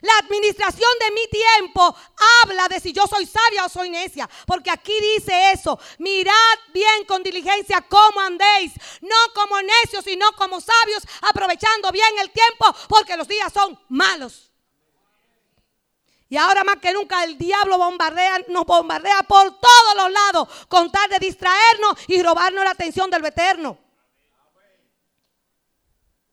[0.01, 1.95] La administración de mi tiempo
[2.43, 4.29] habla de si yo soy sabia o soy necia.
[4.45, 5.79] Porque aquí dice eso.
[5.99, 6.33] Mirad
[6.73, 8.73] bien con diligencia cómo andéis.
[9.01, 14.51] No como necios, sino como sabios, aprovechando bien el tiempo, porque los días son malos.
[16.29, 20.91] Y ahora más que nunca el diablo bombardea, nos bombardea por todos los lados con
[20.91, 23.77] tal de distraernos y robarnos la atención del eterno.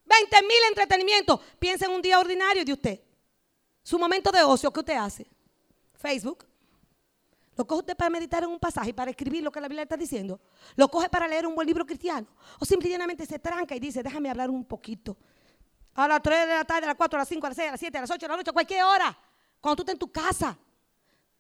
[0.05, 1.41] 20 mil entretenimientos.
[1.59, 3.01] Piensa en un día ordinario de usted.
[3.85, 5.27] Su momento de ocio, ¿qué usted hace?
[5.93, 6.47] Facebook.
[7.55, 9.97] ¿Lo coge usted para meditar en un pasaje, para escribir lo que la Biblia está
[9.97, 10.41] diciendo?
[10.75, 12.27] ¿Lo coge para leer un buen libro cristiano?
[12.59, 15.17] ¿O simplemente se tranca y dice, déjame hablar un poquito?
[15.95, 17.69] A las 3 de la tarde, a las 4, a las 5, a las 6,
[17.69, 19.17] a las 7, a las 8, a las 8, cualquier hora.
[19.61, 20.59] Cuando tú estás en tu casa.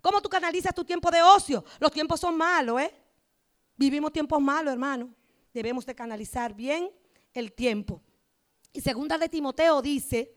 [0.02, 1.64] ¿Cómo tú canalizas tu tiempo de ocio?
[1.80, 2.94] Los tiempos son malos, ¿eh?
[3.74, 5.08] Vivimos tiempos malos, hermano.
[5.52, 6.90] Debemos de canalizar bien
[7.32, 8.02] el tiempo.
[8.72, 10.34] Y segunda de Timoteo dice,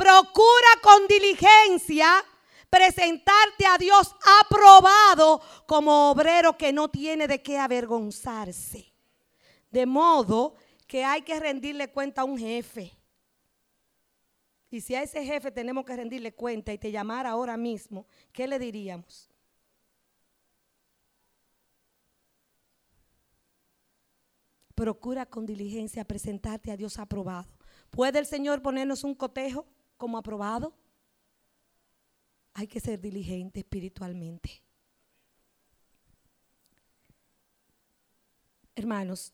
[0.00, 2.24] Procura con diligencia
[2.70, 8.94] presentarte a Dios aprobado como obrero que no tiene de qué avergonzarse.
[9.70, 10.54] De modo
[10.86, 12.96] que hay que rendirle cuenta a un jefe.
[14.70, 18.48] Y si a ese jefe tenemos que rendirle cuenta y te llamara ahora mismo, ¿qué
[18.48, 19.28] le diríamos?
[24.74, 27.50] Procura con diligencia presentarte a Dios aprobado.
[27.90, 29.66] ¿Puede el Señor ponernos un cotejo?
[30.00, 30.72] Como aprobado,
[32.54, 34.62] hay que ser diligente espiritualmente.
[38.74, 39.30] Hermanos,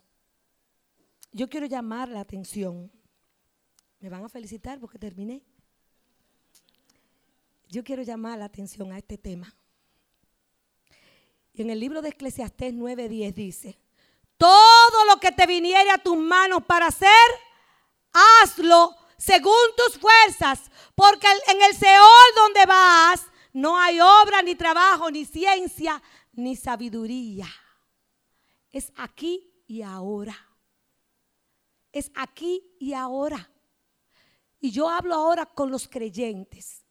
[1.31, 2.91] yo quiero llamar la atención.
[4.01, 5.41] Me van a felicitar porque terminé.
[7.69, 9.55] Yo quiero llamar la atención a este tema.
[11.53, 13.79] Y en el libro de Eclesiastés 9:10 dice,
[14.37, 17.29] todo lo que te viniere a tus manos para hacer,
[18.43, 25.11] hazlo según tus fuerzas, porque en el Seol donde vas no hay obra, ni trabajo,
[25.11, 26.03] ni ciencia,
[26.33, 27.49] ni sabiduría.
[28.71, 30.37] Es aquí y ahora.
[31.91, 33.51] Es aquí y ahora.
[34.61, 36.85] Y yo hablo ahora con los creyentes.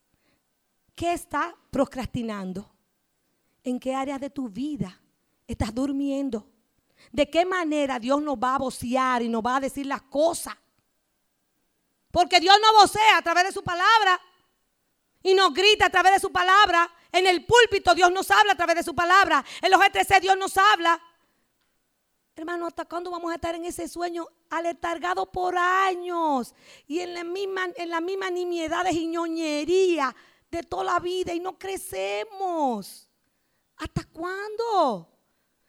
[0.96, 2.68] ¿Qué está procrastinando?
[3.62, 5.00] ¿En qué área de tu vida
[5.46, 6.50] estás durmiendo?
[7.12, 10.56] ¿De qué manera Dios nos va a vocear y nos va a decir las cosas?
[12.16, 14.18] Porque Dios no vocea a través de su palabra
[15.22, 16.90] y nos grita a través de su palabra.
[17.12, 19.44] En el púlpito Dios nos habla a través de su palabra.
[19.60, 20.98] En los ETC Dios nos habla.
[22.34, 26.54] Hermano, ¿hasta cuándo vamos a estar en ese sueño aletargado por años?
[26.86, 30.16] Y en la misma, en la misma nimiedades y ñoñería
[30.50, 33.10] de toda la vida y no crecemos.
[33.76, 35.06] ¿Hasta cuándo?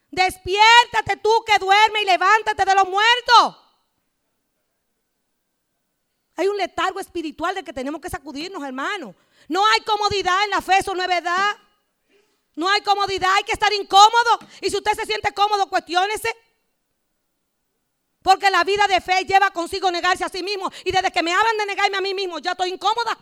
[0.09, 3.66] Despiértate tú que duermes y levántate de los muertos.
[6.37, 9.15] Hay un letargo espiritual de que tenemos que sacudirnos, hermano.
[9.47, 11.57] No hay comodidad en la fe, eso no es verdad.
[12.55, 14.39] No hay comodidad, hay que estar incómodo.
[14.61, 16.29] Y si usted se siente cómodo, cuestiónese.
[18.21, 20.71] Porque la vida de fe lleva consigo negarse a sí mismo.
[20.85, 23.17] Y desde que me hablan de negarme a mí mismo, ya estoy incómoda.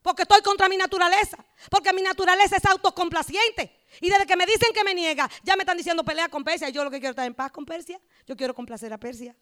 [0.00, 1.36] Porque estoy contra mi naturaleza.
[1.68, 3.76] Porque mi naturaleza es autocomplaciente.
[4.00, 6.68] Y desde que me dicen que me niega, ya me están diciendo pelea con Persia.
[6.68, 8.00] Y yo lo que quiero es estar en paz con Persia.
[8.24, 9.34] Yo quiero complacer a Persia.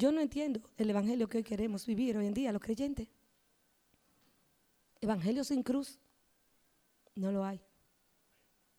[0.00, 3.06] Yo no entiendo el evangelio que hoy queremos vivir hoy en día, los creyentes.
[4.98, 5.98] Evangelio sin cruz,
[7.14, 7.60] no lo hay.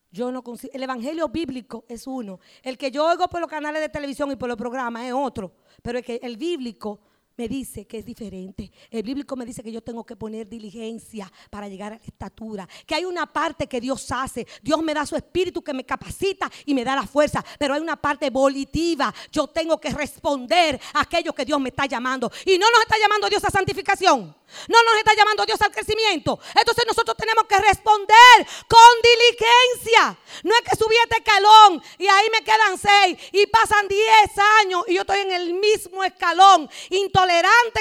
[0.10, 0.44] Yo no
[0.74, 2.40] el evangelio bíblico es uno.
[2.64, 5.54] El que yo oigo por los canales de televisión y por los programas es otro.
[5.84, 7.00] Pero el, que, el bíblico
[7.42, 8.72] me dice que es diferente.
[8.92, 12.70] El bíblico me dice que yo tengo que poner diligencia para llegar a la estatura.
[12.86, 14.46] Que hay una parte que Dios hace.
[14.62, 17.44] Dios me da su espíritu que me capacita y me da la fuerza.
[17.58, 19.12] Pero hay una parte volitiva.
[19.32, 22.32] Yo tengo que responder a aquello que Dios me está llamando.
[22.46, 24.36] Y no nos está llamando Dios a santificación.
[24.68, 26.38] No nos está llamando Dios al crecimiento.
[26.56, 30.20] Entonces nosotros tenemos que responder con diligencia.
[30.44, 34.32] No es que subí este escalón y ahí me quedan seis y pasan diez
[34.62, 37.31] años y yo estoy en el mismo escalón, intolerante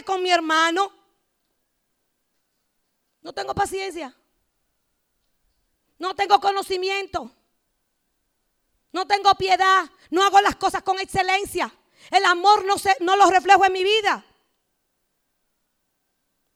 [0.04, 0.92] con mi hermano.
[3.22, 4.16] No tengo paciencia.
[5.98, 7.30] No tengo conocimiento.
[8.92, 9.90] No tengo piedad.
[10.10, 11.72] No hago las cosas con excelencia.
[12.10, 14.24] El amor no, se, no lo reflejo en mi vida.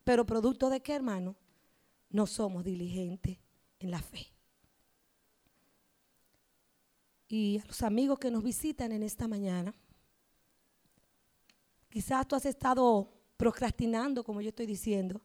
[0.05, 1.37] Pero producto de qué, hermano?
[2.11, 3.39] No somos diligentes
[3.79, 4.27] en la fe.
[7.29, 9.75] Y a los amigos que nos visitan en esta mañana,
[11.95, 15.21] quizás tú has estado procrastinando, como yo estoy diciendo,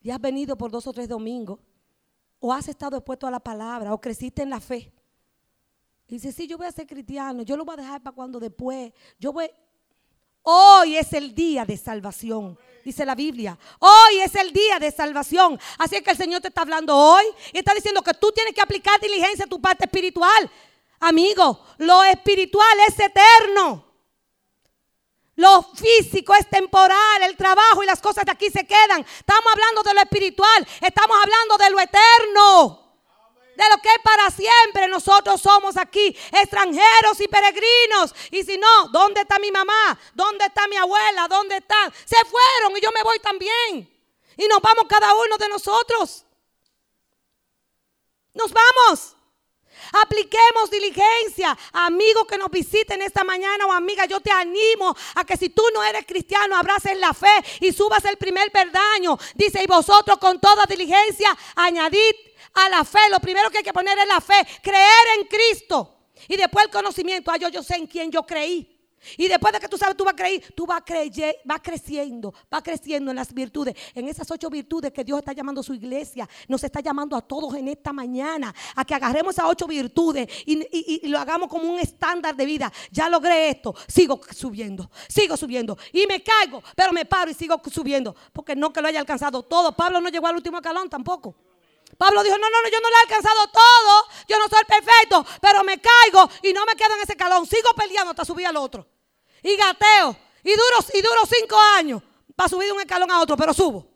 [0.00, 1.58] y has venido por dos o tres domingos,
[2.38, 4.92] o has estado expuesto a la palabra, o creciste en la fe.
[6.06, 8.38] Y dices, sí, yo voy a ser cristiano, yo lo voy a dejar para cuando
[8.38, 9.50] después, yo voy,
[10.42, 13.58] Hoy es el día de salvación, dice la Biblia.
[13.80, 15.58] Hoy es el día de salvación.
[15.78, 18.54] Así es que el Señor te está hablando hoy y está diciendo que tú tienes
[18.54, 20.50] que aplicar diligencia a tu parte espiritual.
[21.00, 23.91] Amigo, lo espiritual es eterno.
[25.36, 29.00] Lo físico es temporal, el trabajo y las cosas de aquí se quedan.
[29.18, 32.82] Estamos hablando de lo espiritual, estamos hablando de lo eterno
[33.56, 34.88] de lo que es para siempre.
[34.88, 38.14] Nosotros somos aquí extranjeros y peregrinos.
[38.30, 39.98] Y si no, ¿dónde está mi mamá?
[40.14, 41.28] ¿Dónde está mi abuela?
[41.28, 41.92] ¿Dónde están?
[42.04, 43.88] Se fueron y yo me voy también.
[44.36, 46.24] Y nos vamos cada uno de nosotros.
[48.34, 49.16] Nos vamos.
[50.02, 51.56] Apliquemos diligencia.
[51.72, 55.62] Amigo que nos visiten esta mañana o amiga, yo te animo a que si tú
[55.74, 59.18] no eres cristiano, abraces la fe y subas el primer perdaño.
[59.34, 62.14] Dice, y vosotros con toda diligencia añadid
[62.54, 63.00] a la fe.
[63.10, 65.96] Lo primero que hay que poner es la fe, creer en Cristo.
[66.28, 68.71] Y después el conocimiento, ah, yo, yo sé en quién yo creí.
[69.16, 72.34] Y después de que tú sabes, tú vas a creer, tú vas, creyendo, vas creciendo,
[72.50, 75.74] vas creciendo en las virtudes, en esas ocho virtudes que Dios está llamando a su
[75.74, 76.28] iglesia.
[76.48, 81.08] Nos está llamando a todos en esta mañana a que agarremos esas ocho virtudes y,
[81.08, 82.72] lo hagamos como un estándar de vida.
[82.90, 85.76] Ya logré esto, sigo subiendo, sigo subiendo.
[85.92, 88.14] Y me caigo, pero me paro y sigo subiendo.
[88.32, 89.72] Porque no que lo haya alcanzado todo.
[89.72, 91.34] Pablo no llegó al último escalón tampoco.
[91.98, 95.24] Pablo dijo, no, no, no, yo no lo he alcanzado todo, yo no soy perfecto,
[95.40, 98.56] pero me caigo y no me quedo en ese calón, sigo peleando hasta subir al
[98.56, 98.86] otro.
[99.42, 102.02] Y gateo, y duro, y duro cinco años
[102.36, 103.88] para subir de un escalón a otro, pero subo.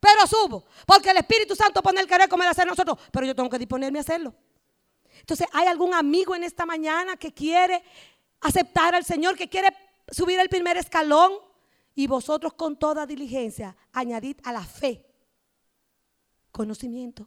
[0.00, 3.50] Pero subo, porque el Espíritu Santo pone el querer comer hacer nosotros, pero yo tengo
[3.50, 4.34] que disponerme a hacerlo.
[5.18, 7.82] Entonces, ¿hay algún amigo en esta mañana que quiere
[8.40, 9.68] aceptar al Señor, que quiere
[10.10, 11.32] subir el primer escalón?
[11.94, 15.04] Y vosotros con toda diligencia añadid a la fe
[16.52, 17.26] conocimiento.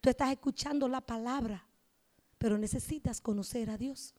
[0.00, 1.64] Tú estás escuchando la palabra,
[2.36, 4.14] pero necesitas conocer a Dios.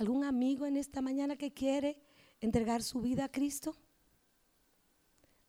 [0.00, 2.00] ¿Algún amigo en esta mañana que quiere
[2.40, 3.76] entregar su vida a Cristo?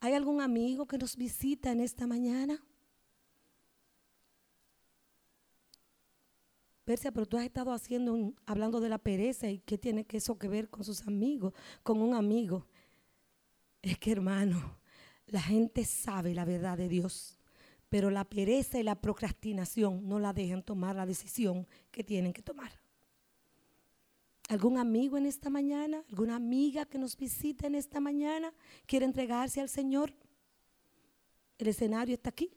[0.01, 2.61] ¿Hay algún amigo que nos visita en esta mañana?
[6.83, 10.49] Persia, pero tú has estado haciendo hablando de la pereza y qué tiene eso que
[10.49, 12.67] ver con sus amigos, con un amigo.
[13.81, 14.79] Es que hermano,
[15.27, 17.39] la gente sabe la verdad de Dios,
[17.87, 22.41] pero la pereza y la procrastinación no la dejan tomar la decisión que tienen que
[22.41, 22.80] tomar.
[24.51, 26.03] ¿Algún amigo en esta mañana?
[26.09, 28.53] ¿Alguna amiga que nos visita en esta mañana
[28.85, 30.13] quiere entregarse al Señor?
[31.57, 32.51] El escenario está aquí.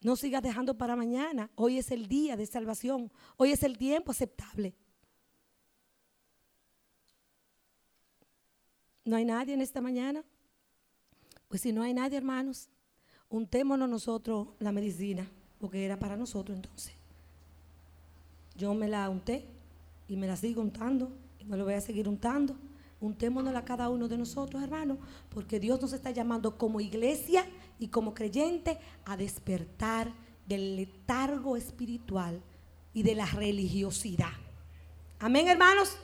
[0.00, 1.50] No sigas dejando para mañana.
[1.56, 3.10] Hoy es el día de salvación.
[3.36, 4.76] Hoy es el tiempo aceptable.
[9.04, 10.22] ¿No hay nadie en esta mañana?
[11.48, 12.70] Pues si no hay nadie, hermanos,
[13.30, 16.99] untémonos nosotros la medicina, porque era para nosotros entonces.
[18.60, 19.46] Yo me la unté
[20.06, 22.54] y me la sigo untando y me lo voy a seguir untando.
[23.00, 24.98] Untémonos a cada uno de nosotros, hermanos,
[25.30, 27.46] porque Dios nos está llamando como iglesia
[27.78, 30.12] y como creyente a despertar
[30.46, 32.42] del letargo espiritual
[32.92, 34.34] y de la religiosidad.
[35.18, 35.96] Amén, hermanos.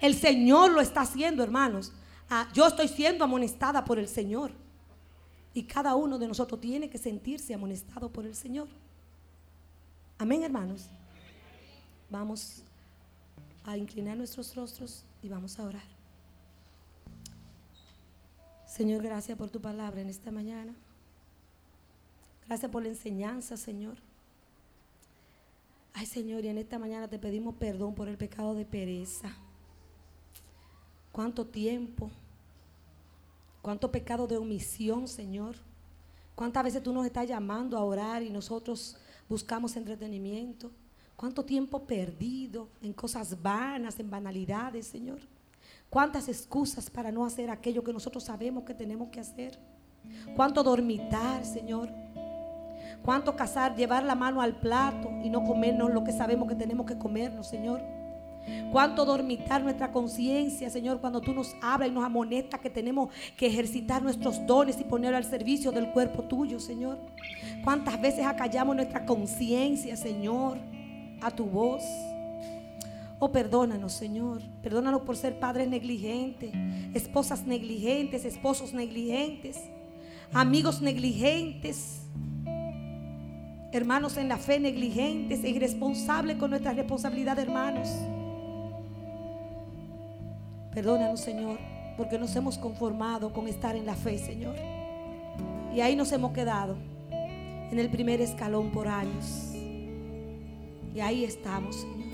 [0.00, 1.92] El Señor lo está haciendo, hermanos.
[2.30, 4.52] Ah, yo estoy siendo amonestada por el Señor.
[5.52, 8.68] Y cada uno de nosotros tiene que sentirse amonestado por el Señor.
[10.16, 10.88] Amén, hermanos.
[12.12, 12.62] Vamos
[13.64, 15.88] a inclinar nuestros rostros y vamos a orar.
[18.66, 20.74] Señor, gracias por tu palabra en esta mañana.
[22.46, 23.96] Gracias por la enseñanza, Señor.
[25.94, 29.34] Ay, Señor, y en esta mañana te pedimos perdón por el pecado de pereza.
[31.12, 32.10] cuánto tiempo,
[33.62, 35.56] cuánto pecado de omisión, Señor.
[36.34, 38.98] Cuántas veces tú nos estás llamando a orar y nosotros
[39.30, 40.70] buscamos entretenimiento.
[41.22, 45.20] Cuánto tiempo perdido en cosas vanas, en banalidades, Señor.
[45.88, 49.56] Cuántas excusas para no hacer aquello que nosotros sabemos que tenemos que hacer.
[50.34, 51.90] Cuánto dormitar, Señor.
[53.04, 56.86] Cuánto cazar, llevar la mano al plato y no comernos lo que sabemos que tenemos
[56.86, 57.80] que comernos, Señor.
[58.72, 63.46] Cuánto dormitar nuestra conciencia, Señor, cuando tú nos hablas y nos amonestas que tenemos que
[63.46, 66.98] ejercitar nuestros dones y ponerlo al servicio del cuerpo tuyo, Señor.
[67.62, 70.58] Cuántas veces acallamos nuestra conciencia, Señor,
[71.22, 71.82] a tu voz.
[73.18, 74.42] Oh, perdónanos, Señor.
[74.62, 76.52] Perdónanos por ser padres negligentes,
[76.92, 79.58] esposas negligentes, esposos negligentes,
[80.32, 82.00] amigos negligentes,
[83.70, 87.88] hermanos en la fe negligentes e irresponsables con nuestra responsabilidad, hermanos.
[90.74, 91.58] Perdónanos, Señor,
[91.96, 94.56] porque nos hemos conformado con estar en la fe, Señor.
[95.74, 96.76] Y ahí nos hemos quedado,
[97.10, 99.51] en el primer escalón por años.
[100.94, 102.08] Y ahí estamos, Señor.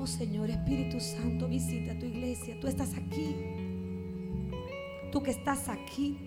[0.00, 2.58] Oh Señor, Espíritu Santo, visita tu iglesia.
[2.60, 3.34] Tú estás aquí.
[5.10, 6.18] Tú que estás aquí,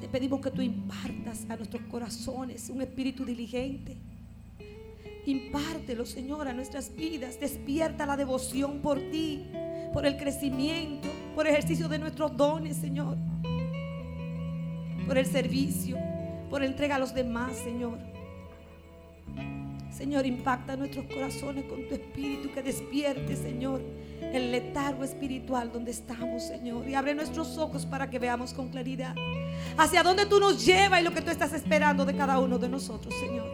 [0.00, 3.96] te pedimos que tú impartas a nuestros corazones un espíritu diligente
[5.26, 7.40] Impártelo, Señor, a nuestras vidas.
[7.40, 9.44] Despierta la devoción por ti,
[9.92, 13.16] por el crecimiento, por el ejercicio de nuestros dones, Señor.
[15.04, 15.98] Por el servicio,
[16.48, 17.98] por entrega a los demás, Señor.
[19.96, 23.80] Señor, impacta nuestros corazones con tu espíritu que despierte, Señor,
[24.20, 26.86] el letargo espiritual donde estamos, Señor.
[26.86, 29.14] Y abre nuestros ojos para que veamos con claridad
[29.78, 32.68] hacia dónde tú nos llevas y lo que tú estás esperando de cada uno de
[32.68, 33.48] nosotros, Señor.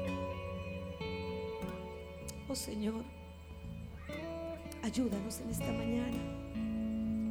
[2.49, 3.05] Oh, Señor,
[4.83, 6.19] ayúdanos en esta mañana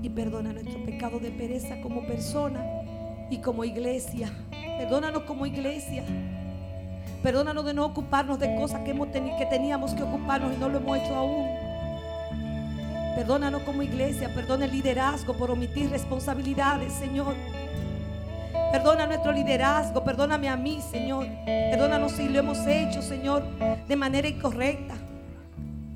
[0.02, 2.66] y perdona nuestro pecado de pereza como persona
[3.30, 4.32] y como iglesia.
[4.78, 6.06] Perdónanos como iglesia.
[7.24, 10.80] Perdónanos de no ocuparnos de cosas que, hemos que teníamos que ocuparnos y no lo
[10.80, 11.48] hemos hecho aún.
[13.16, 17.36] Perdónanos como iglesia, perdona el liderazgo por omitir responsabilidades, Señor.
[18.72, 21.28] Perdona nuestro liderazgo, perdóname a mí, Señor.
[21.46, 23.44] Perdónanos si lo hemos hecho, Señor,
[23.88, 24.96] de manera incorrecta.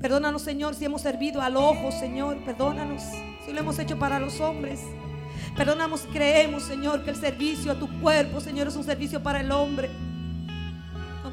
[0.00, 2.36] Perdónanos, Señor, si hemos servido al ojo, Señor.
[2.44, 3.02] Perdónanos
[3.44, 4.82] si lo hemos hecho para los hombres.
[5.56, 9.50] Perdónanos creemos, Señor, que el servicio a tu cuerpo, Señor, es un servicio para el
[9.50, 9.90] hombre.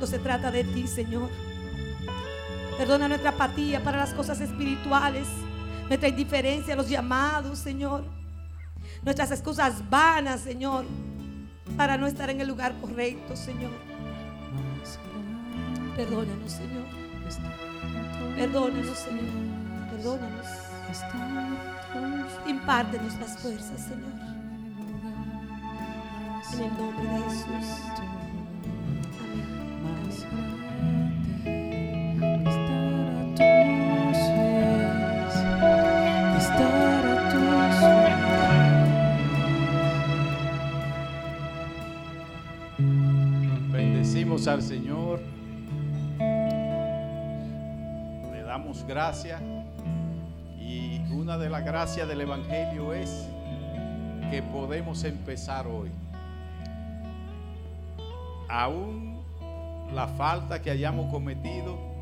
[0.06, 1.30] Se trata de ti, Señor.
[2.78, 5.28] Perdona nuestra apatía para las cosas espirituales,
[5.88, 8.04] nuestra indiferencia a los llamados, Señor.
[9.04, 10.86] Nuestras excusas vanas, Señor,
[11.78, 13.72] para no estar en el lugar correcto, Señor.
[15.96, 16.84] Perdónanos, Señor.
[18.36, 19.24] Perdónanos, Señor.
[19.90, 20.48] Perdónanos.
[22.46, 24.12] Impártenos las fuerzas, Señor.
[26.54, 28.13] En el nombre de Jesús.
[43.72, 45.04] Bendecimos al Señor.
[48.88, 49.42] gracias.
[50.60, 53.28] Y una de las gracias del Evangelio es
[54.32, 55.92] que podemos empezar hoy.
[58.50, 59.13] Aún
[59.94, 61.93] la falta que hayamos cometido,